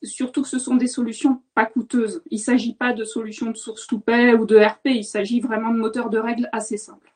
surtout 0.03 0.43
que 0.43 0.49
ce 0.49 0.59
sont 0.59 0.77
des 0.77 0.87
solutions 0.87 1.43
pas 1.55 1.67
coûteuses. 1.67 2.23
Il 2.31 2.39
ne 2.39 2.43
s'agit 2.43 2.75
pas 2.75 2.93
de 2.93 3.05
solutions 3.05 3.51
de 3.51 3.57
source 3.57 3.87
to 3.87 3.99
pay 3.99 4.35
ou 4.35 4.47
de 4.47 4.59
RP, 4.59 4.87
il 4.87 5.05
s'agit 5.05 5.41
vraiment 5.41 5.73
de 5.73 5.79
moteurs 5.79 6.11
de 6.11 6.19
règles 6.19 6.49
assez 6.53 6.77
simples. 6.77 7.13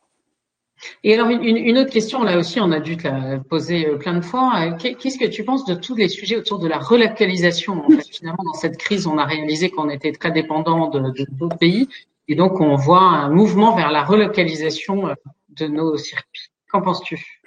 Et 1.03 1.15
alors, 1.15 1.29
une, 1.31 1.79
autre 1.79 1.91
question, 1.91 2.23
là 2.23 2.37
aussi, 2.37 2.61
on 2.61 2.71
a 2.73 2.81
dû 2.81 2.97
te 2.97 3.05
la 3.05 3.39
poser 3.39 3.87
euh, 3.87 3.97
plein 3.97 4.15
de 4.15 4.21
fois. 4.21 4.73
Qu'est-ce 4.73 5.19
que 5.19 5.27
tu 5.27 5.45
penses 5.45 5.65
de 5.65 5.75
tous 5.75 5.95
les 5.95 6.09
sujets 6.09 6.37
autour 6.37 6.59
de 6.59 6.69
la 6.69 6.79
relocalisation 6.79 7.85
en 7.85 7.89
fait, 7.89 8.07
Finalement, 8.11 8.43
dans 8.45 8.59
cette 8.59 8.77
crise, 8.77 9.07
on 9.07 9.17
a 9.17 9.25
réalisé 9.25 9.71
qu'on 9.71 9.89
était 9.89 10.13
très 10.13 10.31
dépendant 10.31 10.89
de 10.91 11.01
d'autres 11.31 11.59
pays. 11.59 11.89
Et 12.29 12.35
donc, 12.35 12.61
on 12.61 12.75
voit 12.75 13.01
un 13.01 13.31
mouvement 13.31 13.75
vers 13.75 13.91
la 13.91 14.03
relocalisation 14.03 15.09
euh, 15.09 15.15
de 15.51 15.67
nos 15.67 15.97
circuits. 15.97 16.51
Qu'en 16.71 16.83
penses-tu? 16.83 17.43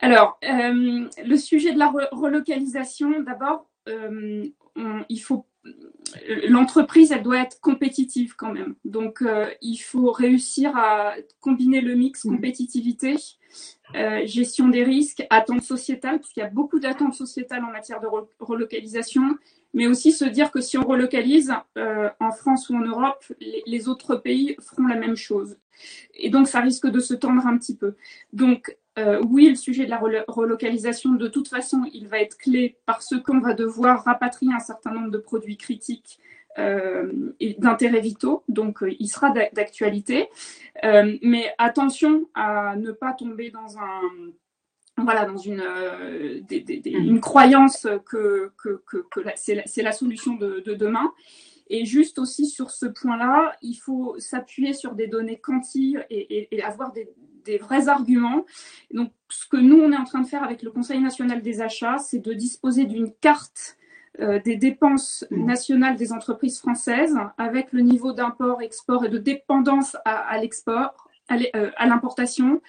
Alors, 0.00 0.38
euh, 0.44 1.08
le 1.24 1.36
sujet 1.36 1.72
de 1.72 1.78
la 1.78 1.92
relocalisation, 2.12 3.20
d'abord, 3.20 3.66
euh, 3.88 4.46
il 5.08 5.18
faut 5.18 5.46
l'entreprise, 6.48 7.12
elle 7.12 7.22
doit 7.22 7.40
être 7.40 7.60
compétitive 7.60 8.34
quand 8.36 8.52
même. 8.52 8.74
Donc, 8.84 9.22
euh, 9.22 9.46
il 9.60 9.76
faut 9.76 10.10
réussir 10.10 10.76
à 10.76 11.14
combiner 11.40 11.80
le 11.80 11.94
mix 11.94 12.24
mmh. 12.24 12.30
compétitivité, 12.30 13.16
euh, 13.94 14.26
gestion 14.26 14.68
des 14.68 14.84
risques, 14.84 15.26
attente 15.30 15.62
sociétale, 15.62 16.20
parce 16.20 16.32
qu'il 16.32 16.42
y 16.42 16.46
a 16.46 16.50
beaucoup 16.50 16.78
d'attentes 16.78 17.14
sociétales 17.14 17.64
en 17.64 17.72
matière 17.72 18.00
de 18.00 18.08
relocalisation, 18.38 19.36
mais 19.74 19.86
aussi 19.86 20.12
se 20.12 20.24
dire 20.24 20.50
que 20.50 20.60
si 20.60 20.78
on 20.78 20.86
relocalise 20.86 21.52
euh, 21.76 22.08
en 22.20 22.32
France 22.32 22.68
ou 22.70 22.76
en 22.76 22.84
Europe, 22.84 23.24
les, 23.66 23.88
autres 23.88 24.16
pays 24.16 24.56
feront 24.60 24.86
la 24.86 24.96
même 24.96 25.16
chose. 25.16 25.56
Et 26.14 26.30
donc, 26.30 26.48
ça 26.48 26.60
risque 26.60 26.88
de 26.88 27.00
se 27.00 27.14
tendre 27.14 27.46
un 27.46 27.56
petit 27.56 27.76
peu. 27.76 27.94
Donc, 28.32 28.76
euh, 28.98 29.22
oui, 29.28 29.48
le 29.48 29.54
sujet 29.54 29.84
de 29.84 29.90
la 29.90 30.00
relocalisation, 30.28 31.12
de 31.12 31.28
toute 31.28 31.48
façon, 31.48 31.84
il 31.92 32.08
va 32.08 32.20
être 32.20 32.36
clé 32.36 32.76
parce 32.84 33.14
qu'on 33.24 33.38
va 33.38 33.54
devoir 33.54 34.04
rapatrier 34.04 34.52
un 34.52 34.60
certain 34.60 34.92
nombre 34.92 35.10
de 35.10 35.18
produits 35.18 35.56
critiques 35.56 36.18
euh, 36.58 37.32
et 37.38 37.54
d'intérêts 37.54 38.00
vitaux, 38.00 38.42
donc 38.48 38.82
euh, 38.82 38.92
il 38.98 39.08
sera 39.08 39.30
d'actualité. 39.30 40.28
Mais 40.82 41.52
attention 41.58 42.28
à 42.34 42.76
ne 42.76 42.90
pas 42.92 43.12
tomber 43.12 43.50
dans 43.50 43.78
un 43.78 44.00
voilà, 45.00 45.26
dans 45.26 45.36
une, 45.36 45.62
des, 46.48 46.60
des, 46.60 46.82
une 46.90 47.20
croyance 47.20 47.86
que, 48.04 48.50
que, 48.58 48.82
que, 48.84 48.96
que 49.08 49.20
c'est 49.36 49.54
la, 49.54 49.62
la, 49.84 49.92
solution 49.92 50.34
de, 50.34 50.58
de, 50.66 50.74
demain. 50.74 51.12
Et 51.70 51.84
juste 51.84 52.18
aussi 52.18 52.46
sur 52.46 52.72
ce 52.72 52.86
point-là, 52.86 53.54
il 53.62 53.76
faut 53.76 54.16
s'appuyer 54.18 54.72
sur 54.72 54.96
des 54.96 55.06
données 55.06 55.40
et, 56.10 56.38
et, 56.38 56.48
et 56.50 56.62
avoir 56.64 56.92
des, 56.92 57.08
des, 57.44 57.58
vrais 57.58 57.88
arguments. 57.88 58.44
Donc, 58.92 59.12
ce 59.28 59.46
que 59.46 59.56
nous, 59.56 59.78
on 59.78 59.92
est 59.92 59.96
en 59.96 60.04
train 60.04 60.20
de 60.20 60.26
faire 60.26 60.42
avec 60.42 60.62
le 60.62 60.70
Conseil 60.70 61.00
national 61.00 61.42
des 61.42 61.60
achats, 61.60 61.98
c'est 61.98 62.18
de 62.18 62.32
disposer 62.32 62.84
d'une 62.84 63.12
carte 63.20 63.76
euh, 64.20 64.40
des 64.40 64.56
dépenses 64.56 65.24
nationales 65.30 65.96
des 65.96 66.12
entreprises 66.12 66.58
françaises 66.58 67.16
avec 67.36 67.72
le 67.72 67.82
niveau 67.82 68.12
d'import, 68.12 68.62
export 68.62 69.04
et 69.04 69.08
de 69.08 69.18
dépendance 69.18 69.96
à, 70.04 70.16
à 70.16 70.38
l'export, 70.38 71.08
à, 71.28 71.36
euh, 71.56 71.70
à 71.76 71.86
l'importation, 71.86 72.60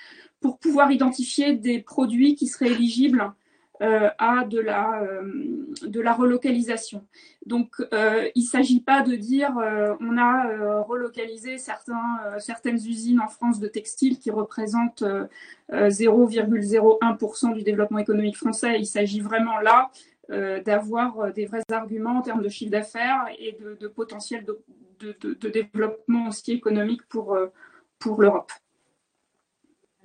pour 0.41 0.59
pouvoir 0.59 0.91
identifier 0.91 1.53
des 1.53 1.79
produits 1.79 2.35
qui 2.35 2.47
seraient 2.47 2.71
éligibles 2.71 3.33
euh, 3.81 4.09
à 4.17 4.43
de 4.45 4.59
la, 4.59 5.01
de 5.83 6.01
la 6.01 6.13
relocalisation. 6.13 7.05
Donc, 7.45 7.75
il 7.79 8.43
ne 8.43 8.47
s'agit 8.47 8.81
pas 8.81 9.01
de 9.01 9.15
dire 9.15 9.55
on 10.01 10.17
a 10.17 10.83
relocalisé 10.83 11.57
certains, 11.57 12.19
certaines 12.39 12.75
usines 12.75 13.21
en 13.21 13.27
France 13.27 13.59
de 13.59 13.67
textiles 13.67 14.19
qui 14.19 14.31
représentent 14.31 15.03
0,01% 15.71 17.53
du 17.53 17.63
développement 17.63 17.99
économique 17.99 18.37
français. 18.37 18.79
Il 18.79 18.85
s'agit 18.85 19.21
vraiment 19.21 19.59
là 19.59 19.89
d'avoir 20.29 21.33
des 21.33 21.45
vrais 21.45 21.63
arguments 21.71 22.17
en 22.17 22.21
termes 22.21 22.43
de 22.43 22.49
chiffre 22.49 22.71
d'affaires 22.71 23.25
et 23.39 23.57
de, 23.79 23.87
potentiel 23.87 24.45
de, 24.45 24.61
de, 25.21 25.49
développement 25.49 26.27
aussi 26.27 26.51
économique 26.51 27.07
pour, 27.07 27.37
pour 27.97 28.21
l'Europe. 28.21 28.51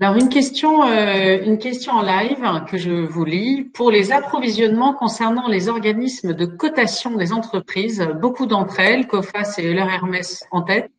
Alors 0.00 0.16
une 0.16 0.28
question, 0.28 0.82
euh, 0.82 1.40
une 1.44 1.58
question 1.58 1.92
en 1.92 2.02
live 2.02 2.64
que 2.68 2.76
je 2.76 2.90
vous 2.90 3.24
lis. 3.24 3.62
Pour 3.62 3.92
les 3.92 4.10
approvisionnements 4.10 4.92
concernant 4.92 5.46
les 5.46 5.68
organismes 5.68 6.34
de 6.34 6.46
cotation 6.46 7.14
des 7.16 7.32
entreprises, 7.32 8.04
beaucoup 8.20 8.46
d'entre 8.46 8.80
elles, 8.80 9.06
COFAS 9.06 9.54
et 9.58 9.72
leur 9.72 9.88
Hermès 9.88 10.42
en 10.50 10.62
tête, 10.62 10.90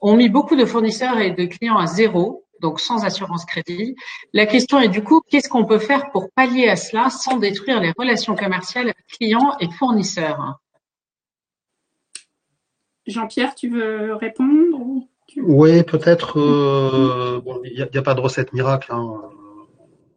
ont 0.00 0.14
mis 0.14 0.28
beaucoup 0.28 0.56
de 0.56 0.66
fournisseurs 0.66 1.18
et 1.20 1.30
de 1.30 1.46
clients 1.46 1.78
à 1.78 1.86
zéro, 1.86 2.44
donc 2.60 2.80
sans 2.80 3.06
assurance 3.06 3.46
crédit. 3.46 3.96
La 4.34 4.44
question 4.44 4.78
est 4.78 4.88
du 4.88 5.02
coup, 5.02 5.22
qu'est-ce 5.26 5.48
qu'on 5.48 5.64
peut 5.64 5.78
faire 5.78 6.10
pour 6.10 6.30
pallier 6.30 6.68
à 6.68 6.76
cela 6.76 7.08
sans 7.08 7.38
détruire 7.38 7.80
les 7.80 7.94
relations 7.96 8.34
commerciales 8.34 8.92
clients 9.08 9.56
et 9.58 9.70
fournisseurs? 9.70 10.58
Jean-Pierre, 13.06 13.54
tu 13.54 13.70
veux 13.70 14.14
répondre 14.14 15.06
oui, 15.36 15.82
peut-être. 15.82 16.38
Euh, 16.38 17.40
il 17.64 17.74
n'y 17.74 17.98
a, 17.98 18.02
pas 18.02 18.14
de 18.14 18.20
recette 18.20 18.52
miracle. 18.52 18.92
Hein. 18.92 19.22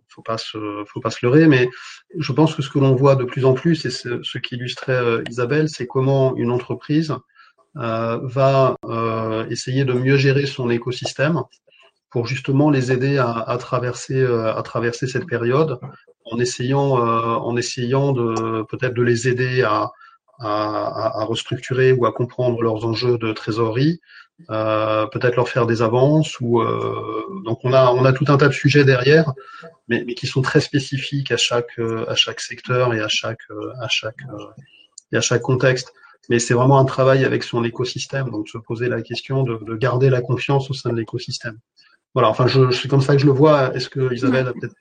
Faut 0.10 0.22
pas 0.22 0.38
se, 0.38 0.84
faut 0.88 1.00
pas 1.00 1.12
se 1.12 1.24
leurrer, 1.24 1.48
mais 1.48 1.70
je 2.18 2.32
pense 2.34 2.56
que 2.56 2.62
ce 2.62 2.70
que 2.70 2.80
l'on 2.80 2.96
voit 2.96 3.16
de 3.16 3.24
plus 3.24 3.46
en 3.46 3.54
plus, 3.54 3.86
et 3.86 3.92
ce, 3.92 4.22
ce 4.24 4.38
qu'illustrait 4.40 4.94
euh, 4.94 5.24
Isabelle, 5.30 5.70
c'est 5.70 5.86
comment 5.86 6.36
une 6.36 6.50
entreprise 6.50 7.16
euh, 7.78 8.20
va 8.24 8.76
essayer 9.50 9.86
de 9.86 9.94
mieux 9.94 10.18
gérer 10.18 10.48
son 10.48 10.70
écosystème 10.70 11.44
pour 12.10 12.26
justement 12.26 12.72
les 12.72 12.92
aider 12.92 13.18
à, 13.20 13.58
traverser, 13.60 14.26
à 14.26 14.62
traverser 14.64 15.08
cette 15.08 15.28
période, 15.28 15.78
en 16.26 16.40
essayant, 16.40 16.94
en 16.94 17.56
essayant 17.58 18.14
de 18.14 18.64
peut-être 18.64 18.94
de 18.94 19.04
les 19.04 19.28
aider 19.28 19.62
à, 19.62 19.92
à, 20.40 21.26
restructurer 21.26 21.92
ou 21.92 22.06
à 22.06 22.14
comprendre 22.14 22.62
leurs 22.62 22.86
enjeux 22.86 23.18
de 23.18 23.32
trésorerie, 23.34 24.00
euh, 24.50 25.08
peut-être 25.08 25.36
leur 25.36 25.50
faire 25.50 25.66
des 25.66 25.82
avances 25.82 26.40
ou 26.40 26.62
euh, 26.62 27.42
donc 27.44 27.60
on 27.64 27.74
a 27.74 27.92
on 27.92 28.06
a 28.06 28.14
tout 28.14 28.26
un 28.28 28.38
tas 28.38 28.48
de 28.48 28.54
sujets 28.54 28.84
derrière, 28.84 29.34
mais, 29.88 30.04
mais 30.06 30.14
qui 30.14 30.28
sont 30.28 30.42
très 30.42 30.62
spécifiques 30.62 31.32
à 31.32 31.38
chaque 31.38 31.80
euh, 31.80 32.06
à 32.08 32.16
chaque 32.16 32.40
secteur 32.40 32.94
et 32.94 33.02
à 33.02 33.08
chaque 33.08 33.42
euh, 33.50 33.72
à 33.82 33.88
chaque 33.88 34.22
et 35.12 35.18
à 35.18 35.22
chaque 35.22 35.42
contexte. 35.42 35.92
Mais 36.30 36.40
c'est 36.40 36.54
vraiment 36.54 36.78
un 36.78 36.86
travail 36.86 37.26
avec 37.26 37.44
son 37.44 37.64
écosystème, 37.64 38.30
donc 38.30 38.50
se 38.50 38.58
poser 38.58 38.90
la 38.90 39.02
question 39.02 39.44
de, 39.44 39.58
de 39.64 39.76
garder 39.76 40.10
la 40.10 40.22
confiance 40.22 40.70
au 40.70 40.74
sein 40.74 40.92
de 40.92 40.98
l'écosystème. 40.98 41.58
Voilà, 42.14 42.30
enfin 42.30 42.48
je, 42.48 42.72
c'est 42.72 42.88
comme 42.88 43.02
ça 43.02 43.14
que 43.14 43.22
je 43.22 43.26
le 43.26 43.32
vois. 43.32 43.74
Est-ce 43.76 43.90
que 43.90 44.14
Isabelle 44.14 44.48
a 44.48 44.54
peut-être 44.54 44.76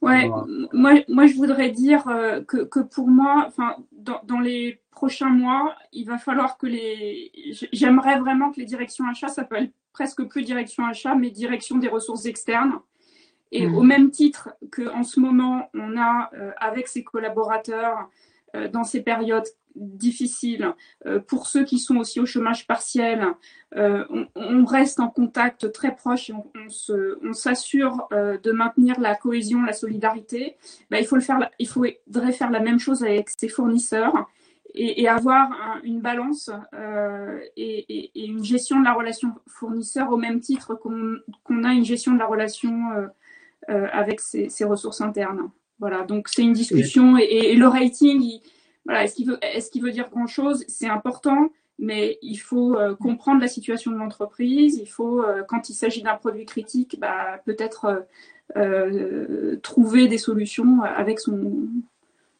Ouais, 0.00 0.28
moi, 0.72 0.92
moi 1.08 1.26
je 1.26 1.34
voudrais 1.34 1.70
dire 1.70 2.04
que, 2.46 2.58
que 2.64 2.80
pour 2.80 3.08
moi, 3.08 3.44
enfin, 3.48 3.74
dans, 3.90 4.20
dans 4.24 4.38
les 4.38 4.80
prochains 4.98 5.30
mois, 5.30 5.76
il 5.92 6.06
va 6.06 6.18
falloir 6.18 6.58
que 6.58 6.66
les. 6.66 7.30
J'aimerais 7.72 8.18
vraiment 8.18 8.50
que 8.52 8.58
les 8.60 8.66
directions 8.66 9.08
achats 9.08 9.28
s'appellent 9.28 9.72
presque 9.92 10.22
plus 10.24 10.42
direction 10.42 10.84
achat, 10.86 11.14
mais 11.14 11.30
direction 11.30 11.76
des 11.78 11.88
ressources 11.88 12.26
externes. 12.26 12.78
Et 13.50 13.66
mmh. 13.66 13.74
au 13.76 13.82
même 13.82 14.10
titre 14.10 14.50
qu'en 14.70 15.02
ce 15.02 15.20
moment, 15.20 15.70
on 15.74 15.96
a 15.96 16.30
euh, 16.34 16.52
avec 16.58 16.86
ses 16.88 17.02
collaborateurs 17.02 18.08
euh, 18.54 18.68
dans 18.68 18.84
ces 18.84 19.02
périodes 19.02 19.46
difficiles, 19.78 20.74
euh, 21.06 21.20
pour 21.20 21.46
ceux 21.46 21.64
qui 21.64 21.78
sont 21.78 21.96
aussi 21.96 22.20
au 22.20 22.26
chômage 22.26 22.66
partiel, 22.66 23.24
on, 23.74 24.64
reste 24.64 24.98
en 24.98 25.08
contact 25.08 25.72
très 25.72 25.94
proche 25.94 26.30
et 26.30 26.32
on, 26.32 27.32
s'assure 27.32 28.08
de 28.10 28.50
maintenir 28.50 28.98
la 28.98 29.14
cohésion, 29.14 29.62
la 29.62 29.74
solidarité. 29.74 30.56
Ben, 30.90 30.98
il, 30.98 31.06
faut 31.06 31.16
le 31.16 31.22
faire, 31.22 31.50
il 31.58 31.68
faudrait 31.68 32.32
faire 32.32 32.50
la 32.50 32.60
même 32.60 32.78
chose 32.78 33.02
avec 33.04 33.28
ses 33.28 33.48
fournisseurs 33.48 34.26
et, 34.74 35.08
avoir 35.08 35.50
une 35.82 36.00
balance 36.00 36.50
euh, 36.74 37.40
et, 37.56 38.10
une 38.26 38.44
gestion 38.44 38.80
de 38.80 38.84
la 38.84 38.92
relation 38.92 39.32
fournisseur 39.46 40.10
au 40.12 40.16
même 40.16 40.40
titre 40.40 40.74
qu'on 40.74 41.64
a 41.64 41.72
une 41.72 41.84
gestion 41.84 42.12
de 42.12 42.18
la 42.18 42.26
relation 42.26 42.90
euh, 42.92 43.06
euh, 43.70 43.86
avec 43.92 44.20
ses, 44.20 44.48
ressources 44.64 45.00
internes. 45.00 45.50
Voilà, 45.78 46.02
donc 46.02 46.28
c'est 46.28 46.42
une 46.42 46.52
discussion 46.52 47.16
et, 47.18 47.54
le 47.54 47.68
rating, 47.68 48.40
est-ce 48.88 49.70
qu'il 49.70 49.82
veut, 49.82 49.92
dire 49.92 50.08
grand-chose? 50.10 50.64
C'est 50.68 50.88
important, 50.88 51.50
mais 51.78 52.18
il 52.22 52.36
faut 52.36 52.76
comprendre 53.00 53.40
la 53.40 53.48
situation 53.48 53.90
de 53.90 53.96
l'entreprise. 53.96 54.78
Il 54.78 54.88
faut, 54.88 55.24
quand 55.48 55.68
il 55.68 55.74
s'agit 55.74 56.02
d'un 56.02 56.16
produit 56.16 56.46
critique, 56.46 56.98
bah, 57.00 57.40
peut-être 57.44 58.06
trouver 59.62 60.08
des 60.08 60.18
solutions 60.18 60.82
avec 60.82 61.20
son, 61.20 61.68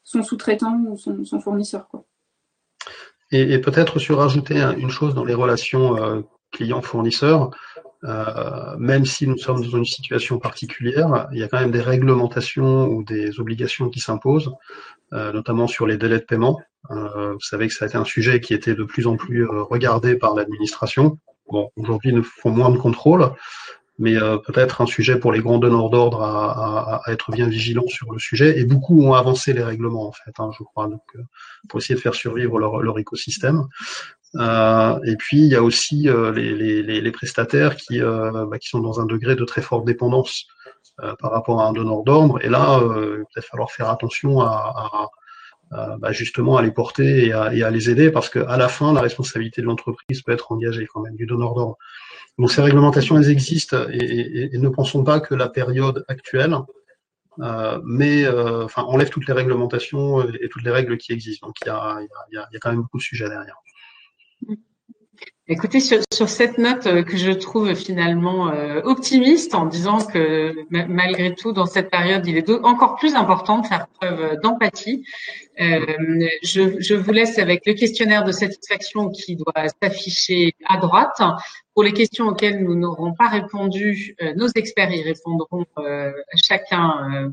sous-traitant 0.03 0.79
ou 0.87 0.97
son, 0.97 1.39
fournisseur. 1.39 1.87
Et, 3.31 3.53
et 3.53 3.59
peut-être 3.59 3.99
surajouter 3.99 4.59
une 4.77 4.89
chose 4.89 5.13
dans 5.13 5.25
les 5.25 5.35
relations 5.35 5.97
euh, 5.97 6.21
clients-fournisseurs, 6.51 7.51
euh, 8.05 8.77
même 8.77 9.05
si 9.05 9.27
nous 9.27 9.37
sommes 9.37 9.61
dans 9.61 9.77
une 9.77 9.85
situation 9.85 10.39
particulière, 10.39 11.27
il 11.31 11.39
y 11.39 11.43
a 11.43 11.47
quand 11.47 11.59
même 11.59 11.71
des 11.71 11.81
réglementations 11.81 12.87
ou 12.87 13.03
des 13.03 13.39
obligations 13.39 13.89
qui 13.89 13.99
s'imposent, 13.99 14.51
euh, 15.13 15.33
notamment 15.33 15.67
sur 15.67 15.85
les 15.85 15.97
délais 15.97 16.19
de 16.19 16.25
paiement. 16.25 16.59
Euh, 16.91 17.33
vous 17.33 17.41
savez 17.41 17.67
que 17.67 17.73
ça 17.73 17.85
a 17.85 17.87
été 17.87 17.97
un 17.97 18.05
sujet 18.05 18.39
qui 18.39 18.53
était 18.53 18.75
de 18.75 18.83
plus 18.83 19.07
en 19.07 19.17
plus 19.17 19.45
euh, 19.45 19.63
regardé 19.63 20.15
par 20.15 20.33
l'administration. 20.35 21.19
Bon, 21.51 21.71
aujourd'hui, 21.75 22.13
nous 22.13 22.23
font 22.23 22.51
moins 22.51 22.69
de 22.69 22.77
contrôle, 22.77 23.31
mais 23.97 24.15
euh, 24.15 24.37
peut-être 24.37 24.81
un 24.81 24.85
sujet 24.85 25.19
pour 25.19 25.31
les 25.31 25.39
grands 25.39 25.57
donneurs 25.57 25.89
d'ordre 25.89 26.21
à, 26.21 27.01
à, 27.05 27.11
être 27.11 27.31
bien 27.31 27.47
vigilants 27.47 27.87
sur 27.87 28.11
le 28.11 28.19
sujet. 28.19 28.59
Et 28.59 28.65
beaucoup 28.65 29.03
ont 29.03 29.13
avancé 29.13 29.51
les 29.51 29.63
règlements, 29.63 30.07
en 30.07 30.11
fait, 30.11 30.31
hein, 30.39 30.51
je 30.57 30.63
crois, 30.63 30.87
donc, 30.87 31.01
pour 31.67 31.79
essayer 31.79 31.95
de 31.95 31.99
faire 31.99 32.15
survivre 32.15 32.59
leur, 32.59 32.81
leur 32.81 32.97
écosystème. 32.97 33.65
Euh, 34.35 34.99
et 35.05 35.15
puis, 35.15 35.39
il 35.39 35.47
y 35.47 35.55
a 35.55 35.63
aussi 35.63 36.07
euh, 36.07 36.31
les, 36.31 36.53
les, 36.53 37.01
les, 37.01 37.11
prestataires 37.11 37.75
qui, 37.75 37.99
bah, 37.99 38.57
qui 38.59 38.69
sont 38.69 38.79
dans 38.79 38.99
un 38.99 39.05
degré 39.05 39.35
de 39.35 39.43
très 39.43 39.61
forte 39.61 39.85
dépendance 39.85 40.45
par 41.19 41.31
rapport 41.31 41.61
à 41.61 41.67
un 41.67 41.73
donneur 41.73 42.03
d'ordre. 42.03 42.43
Et 42.43 42.49
là, 42.49 42.79
il 42.81 42.87
va 42.87 42.93
peut-être 42.93 43.45
falloir 43.45 43.71
faire 43.71 43.89
attention 43.89 44.41
à, 44.41 45.07
à 45.71 45.97
bah, 45.97 46.11
justement 46.11 46.57
à 46.57 46.61
les 46.61 46.71
porter 46.71 47.27
et 47.27 47.33
à, 47.33 47.53
et 47.53 47.63
à 47.63 47.69
les 47.69 47.89
aider 47.89 48.11
parce 48.11 48.29
qu'à 48.29 48.57
la 48.57 48.67
fin, 48.67 48.91
la 48.91 49.01
responsabilité 49.01 49.61
de 49.61 49.67
l'entreprise 49.67 50.21
peut 50.23 50.31
être 50.31 50.51
engagée 50.51 50.87
quand 50.91 51.01
même 51.01 51.15
du 51.15 51.25
donneur 51.25 51.53
d'ordre. 51.53 51.77
Donc 52.37 52.51
ces 52.51 52.61
réglementations, 52.61 53.17
elles 53.17 53.29
existent 53.29 53.77
et, 53.91 54.49
ne 54.53 54.69
pensons 54.69 55.03
pas 55.03 55.19
que 55.19 55.35
la 55.35 55.47
période 55.47 56.05
actuelle 56.07 56.55
euh, 57.41 57.79
mais 57.85 58.25
euh, 58.25 58.65
enfin 58.65 58.83
enlève 58.83 59.09
toutes 59.09 59.27
les 59.27 59.33
réglementations 59.33 60.27
et 60.27 60.49
toutes 60.49 60.63
les 60.63 60.71
règles 60.71 60.97
qui 60.97 61.13
existent. 61.13 61.47
Donc 61.47 61.55
il 61.61 61.67
y 61.67 61.69
a, 61.69 61.99
y, 62.31 62.37
a, 62.37 62.47
y 62.51 62.55
a, 62.55 62.59
quand 62.59 62.71
même 62.71 62.81
beaucoup 62.81 62.97
de 62.97 63.03
sujets 63.03 63.29
derrière. 63.29 63.55
Écoutez, 65.51 65.79
sur, 65.79 65.97
sur, 66.13 66.29
cette 66.29 66.59
note 66.59 66.85
euh, 66.85 67.01
que 67.01 67.17
je 67.17 67.31
trouve 67.31 67.73
finalement 67.73 68.51
euh, 68.51 68.81
optimiste, 68.83 69.55
en 69.55 69.65
disant 69.65 69.97
que 69.97 70.53
malgré 70.69 71.33
tout, 71.33 71.53
dans 71.53 71.65
cette 71.65 71.89
période, 71.89 72.27
il 72.27 72.37
est 72.37 72.47
encore 72.63 72.97
plus 72.97 73.15
important 73.15 73.57
de 73.57 73.65
faire 73.65 73.87
preuve 73.99 74.39
d'empathie. 74.43 75.03
Euh, 75.59 75.79
je, 76.43 76.79
je, 76.79 76.93
vous 76.93 77.11
laisse 77.11 77.39
avec 77.39 77.65
le 77.65 77.73
questionnaire 77.73 78.23
de 78.23 78.31
satisfaction 78.31 79.09
qui 79.09 79.37
doit 79.37 79.65
s'afficher 79.81 80.53
à 80.67 80.77
droite. 80.77 81.19
Pour 81.73 81.83
les 81.83 81.93
questions 81.93 82.27
auxquelles 82.27 82.63
nous 82.63 82.75
n'aurons 82.75 83.13
pas 83.13 83.29
répondu, 83.29 84.15
nos 84.35 84.49
experts 84.55 84.91
y 84.91 85.01
répondront 85.01 85.65
chacun 86.35 87.31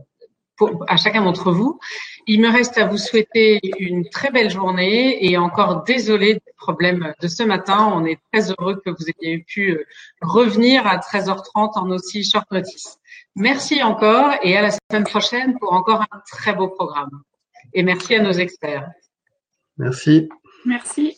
à 0.88 0.96
chacun 0.96 1.22
d'entre 1.22 1.52
vous. 1.52 1.78
Il 2.26 2.40
me 2.40 2.48
reste 2.48 2.78
à 2.78 2.86
vous 2.86 2.98
souhaiter 2.98 3.60
une 3.78 4.08
très 4.08 4.30
belle 4.30 4.50
journée 4.50 5.24
et 5.24 5.36
encore 5.38 5.84
désolé 5.84 6.34
des 6.34 6.52
problèmes 6.56 7.12
de 7.20 7.28
ce 7.28 7.42
matin. 7.42 7.90
On 7.94 8.04
est 8.04 8.18
très 8.32 8.50
heureux 8.50 8.80
que 8.84 8.90
vous 8.90 9.04
ayez 9.20 9.38
pu 9.38 9.70
euh, 9.70 9.84
revenir 10.22 10.86
à 10.86 10.96
13h30 10.96 11.78
en 11.78 11.90
aussi 11.90 12.24
short 12.24 12.50
notice. 12.50 12.98
Merci 13.36 13.82
encore 13.82 14.32
et 14.42 14.56
à 14.56 14.62
la 14.62 14.70
semaine 14.70 15.04
prochaine 15.04 15.58
pour 15.58 15.72
encore 15.72 16.02
un 16.02 16.22
très 16.30 16.54
beau 16.54 16.68
programme. 16.68 17.22
Et 17.74 17.82
merci 17.82 18.14
à 18.14 18.22
nos 18.22 18.32
experts. 18.32 18.88
Merci. 19.78 20.28
Merci. 20.64 21.16